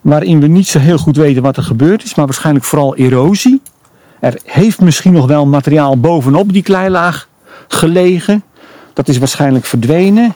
Waarin 0.00 0.40
we 0.40 0.46
niet 0.46 0.66
zo 0.66 0.78
heel 0.78 0.98
goed 0.98 1.16
weten 1.16 1.42
wat 1.42 1.56
er 1.56 1.62
gebeurd 1.62 2.04
is. 2.04 2.14
Maar 2.14 2.26
waarschijnlijk 2.26 2.64
vooral 2.64 2.96
erosie. 2.96 3.60
Er 4.20 4.38
heeft 4.44 4.80
misschien 4.80 5.12
nog 5.12 5.26
wel 5.26 5.46
materiaal 5.46 5.98
bovenop 5.98 6.52
die 6.52 6.62
kleilaag 6.62 7.28
gelegen. 7.68 8.44
Dat 8.92 9.08
is 9.08 9.18
waarschijnlijk 9.18 9.64
verdwenen. 9.64 10.34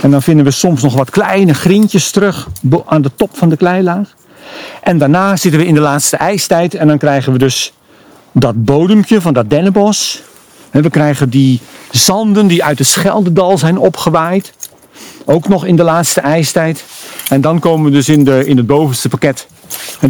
En 0.00 0.10
dan 0.10 0.22
vinden 0.22 0.44
we 0.44 0.50
soms 0.50 0.82
nog 0.82 0.94
wat 0.94 1.10
kleine 1.10 1.54
grintjes 1.54 2.10
terug 2.10 2.48
aan 2.86 3.02
de 3.02 3.10
top 3.16 3.30
van 3.32 3.48
de 3.48 3.56
kleilaag. 3.56 4.14
En 4.82 4.98
daarna 4.98 5.36
zitten 5.36 5.60
we 5.60 5.66
in 5.66 5.74
de 5.74 5.80
laatste 5.80 6.16
ijstijd 6.16 6.74
en 6.74 6.86
dan 6.86 6.98
krijgen 6.98 7.32
we 7.32 7.38
dus 7.38 7.72
dat 8.32 8.64
bodempje 8.64 9.20
van 9.20 9.34
dat 9.34 9.50
dennenbos. 9.50 10.22
En 10.70 10.82
we 10.82 10.90
krijgen 10.90 11.30
die 11.30 11.60
zanden 11.90 12.46
die 12.46 12.64
uit 12.64 12.78
het 12.78 12.88
Scheldedal 12.88 13.58
zijn 13.58 13.78
opgewaaid. 13.78 14.52
Ook 15.24 15.48
nog 15.48 15.64
in 15.64 15.76
de 15.76 15.82
laatste 15.82 16.20
ijstijd. 16.20 16.84
En 17.28 17.40
dan 17.40 17.58
komen 17.58 17.84
we 17.84 17.96
dus 17.96 18.08
in, 18.08 18.24
de, 18.24 18.46
in 18.46 18.56
het 18.56 18.66
bovenste 18.66 19.08
pakket 19.08 19.46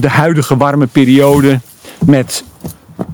de 0.01 0.09
huidige 0.09 0.57
warme 0.57 0.87
periode 0.87 1.61
met 2.05 2.45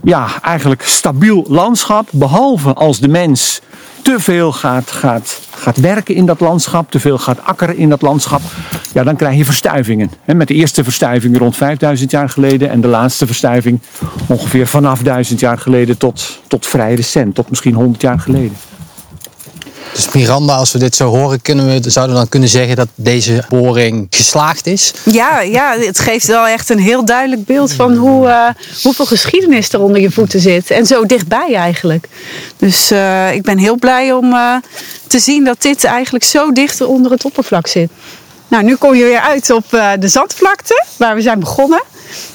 ja, 0.03 0.29
eigenlijk 0.42 0.83
stabiel 0.83 1.45
landschap. 1.49 2.09
Behalve 2.12 2.73
als 2.73 2.99
de 3.01 3.09
mens 3.09 3.61
te 4.03 4.21
veel 4.21 4.53
gaat, 4.53 4.90
gaat, 4.90 5.40
gaat 5.51 5.77
werken 5.77 6.14
in 6.14 6.27
dat 6.27 6.40
landschap, 6.40 6.90
te 6.90 7.01
veel 7.01 7.18
gaat 7.18 7.42
akkeren 7.42 7.77
in 7.77 7.88
dat 7.88 8.03
landschap, 8.03 8.40
ja, 8.92 9.05
dan 9.05 9.16
krijg 9.16 9.37
je 9.37 9.45
verstuivingen. 9.45 10.11
Met 10.25 10.49
de 10.49 10.55
eerste 10.55 10.85
verstuiving 10.85 11.38
rond 11.38 11.57
5000 11.57 12.11
jaar 12.11 12.29
geleden 12.29 12.71
en 12.71 12.81
de 12.81 12.88
laatste 12.88 13.27
verstuiving 13.27 13.81
ongeveer 14.27 14.66
vanaf 14.66 15.03
1000 15.03 15.40
jaar 15.40 15.59
geleden 15.59 15.99
tot, 15.99 16.40
tot 16.47 16.66
vrij 16.66 16.95
recent, 16.95 17.35
tot 17.35 17.51
misschien 17.51 17.75
100 17.75 18.03
jaar 18.03 18.21
geleden. 18.21 18.57
Dus 19.92 20.12
Miranda, 20.12 20.55
als 20.55 20.72
we 20.72 20.78
dit 20.78 20.96
zo 20.96 21.09
horen, 21.09 21.42
kunnen 21.42 21.66
we, 21.66 21.90
zouden 21.90 22.14
we 22.14 22.20
dan 22.20 22.31
kunnen 22.31 22.48
zeggen 22.48 22.76
dat 22.76 22.88
deze 22.94 23.44
boring 23.48 24.07
geslaagd 24.11 24.66
is? 24.66 24.92
Ja, 25.05 25.40
ja, 25.40 25.76
het 25.78 25.98
geeft 25.98 26.26
wel 26.26 26.46
echt 26.46 26.70
een 26.70 26.78
heel 26.78 27.05
duidelijk 27.05 27.44
beeld 27.44 27.72
van 27.72 27.96
hoe, 27.96 28.26
uh, 28.26 28.48
hoeveel 28.83 29.07
geschiedenis 29.07 29.72
er 29.72 29.81
onder 29.81 30.00
je 30.00 30.11
voeten 30.11 30.40
zit. 30.40 30.70
En 30.70 30.87
zo 30.87 31.07
dichtbij 31.07 31.55
eigenlijk. 31.55 32.09
Dus 32.57 32.92
uh, 32.92 33.35
ik 33.35 33.42
ben 33.42 33.59
heel 33.59 33.76
blij 33.76 34.12
om 34.12 34.33
uh, 34.33 34.55
te 35.07 35.18
zien 35.18 35.44
dat 35.44 35.62
dit 35.62 35.85
eigenlijk 35.85 36.24
zo 36.24 36.52
dicht 36.52 36.81
onder 36.81 37.11
het 37.11 37.24
oppervlak 37.24 37.66
zit. 37.66 37.90
Nou, 38.48 38.64
nu 38.64 38.76
kom 38.76 38.94
je 38.94 39.05
weer 39.05 39.20
uit 39.20 39.50
op 39.50 39.70
de 39.98 40.09
zandvlakte, 40.09 40.85
waar 40.96 41.14
we 41.14 41.20
zijn 41.22 41.40
begonnen. 41.40 41.83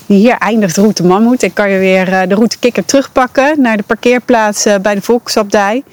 Hier 0.05 0.35
eindigt 0.37 0.77
route 0.77 1.03
Mammoet 1.03 1.43
en 1.43 1.53
kan 1.53 1.69
je 1.69 1.79
weer 1.79 2.13
eh, 2.13 2.27
de 2.27 2.35
route 2.35 2.57
Kikker 2.59 2.85
terugpakken 2.85 3.61
naar 3.61 3.77
de 3.77 3.83
parkeerplaats 3.83 4.65
eh, 4.65 4.75
bij 4.81 4.95
de 4.95 5.01
Volksabdij. 5.01 5.83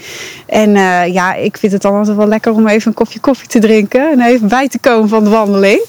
En 0.46 0.70
uh, 0.70 1.06
ja, 1.06 1.34
ik 1.34 1.56
vind 1.56 1.72
het 1.72 1.82
dan 1.82 1.94
altijd 1.94 2.16
wel 2.16 2.26
lekker 2.26 2.52
om 2.52 2.68
even 2.68 2.88
een 2.88 2.94
kopje 2.94 3.20
koffie 3.20 3.48
te 3.48 3.58
drinken 3.58 4.10
en 4.10 4.20
even 4.20 4.48
bij 4.48 4.68
te 4.68 4.78
komen 4.78 5.08
van 5.08 5.24
de 5.24 5.30
wandeling. 5.30 5.84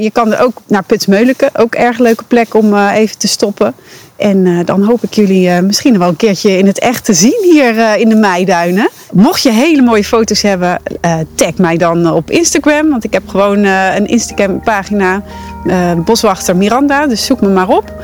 Je 0.00 0.10
kan 0.12 0.32
er 0.32 0.44
ook 0.44 0.60
naar 0.66 0.82
Putsmeulenke, 0.82 1.50
ook 1.56 1.74
erg 1.74 1.98
leuke 1.98 2.24
plek 2.24 2.54
om 2.54 2.88
even 2.88 3.18
te 3.18 3.28
stoppen. 3.28 3.74
En 4.20 4.46
eh, 4.46 4.58
dan 4.64 4.82
hoop 4.82 5.02
ik 5.02 5.14
jullie 5.14 5.48
eh, 5.48 5.62
misschien 5.62 5.98
wel 5.98 6.08
een 6.08 6.16
keertje 6.16 6.58
in 6.58 6.66
het 6.66 6.78
echt 6.78 7.04
te 7.04 7.14
zien 7.14 7.48
hier 7.52 7.78
eh, 7.78 8.00
in 8.00 8.08
de 8.08 8.14
Meiduinen. 8.14 8.88
Mocht 9.12 9.42
je 9.42 9.50
hele 9.50 9.82
mooie 9.82 10.04
foto's 10.04 10.42
hebben, 10.42 10.80
tag 11.34 11.56
mij 11.56 11.76
dan 11.76 12.10
op 12.10 12.30
Instagram. 12.30 12.90
Want 12.90 13.04
ik 13.04 13.12
heb 13.12 13.28
gewoon 13.28 13.64
een 13.64 14.06
Instagram 14.06 14.62
pagina, 14.62 15.22
Boswachter 16.04 16.56
Miranda. 16.56 17.06
Dus 17.06 17.24
zoek 17.24 17.40
me 17.40 17.48
maar 17.48 17.68
op. 17.68 17.94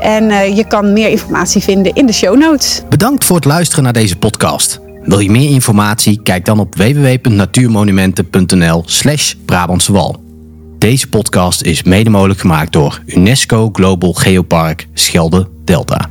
En 0.00 0.54
je 0.54 0.64
kan 0.68 0.92
meer 0.92 1.08
informatie 1.08 1.62
vinden 1.62 1.94
in 1.94 2.06
de 2.06 2.12
show 2.12 2.38
notes. 2.38 2.82
Bedankt 2.88 3.24
voor 3.24 3.36
het 3.36 3.44
luisteren 3.44 3.84
naar 3.84 3.92
deze 3.92 4.16
podcast. 4.16 4.80
Wil 5.02 5.18
je 5.18 5.30
meer 5.30 5.50
informatie? 5.50 6.20
Kijk 6.22 6.44
dan 6.44 6.60
op 6.60 6.74
www.natuurmonumenten.nl 6.74 8.82
slash 8.86 9.34
Brabantse 9.44 9.92
Wal. 9.92 10.27
Deze 10.78 11.08
podcast 11.08 11.62
is 11.62 11.82
mede 11.82 12.10
mogelijk 12.10 12.40
gemaakt 12.40 12.72
door 12.72 13.02
UNESCO 13.06 13.68
Global 13.72 14.12
Geopark 14.12 14.86
Schelde 14.94 15.48
Delta. 15.64 16.08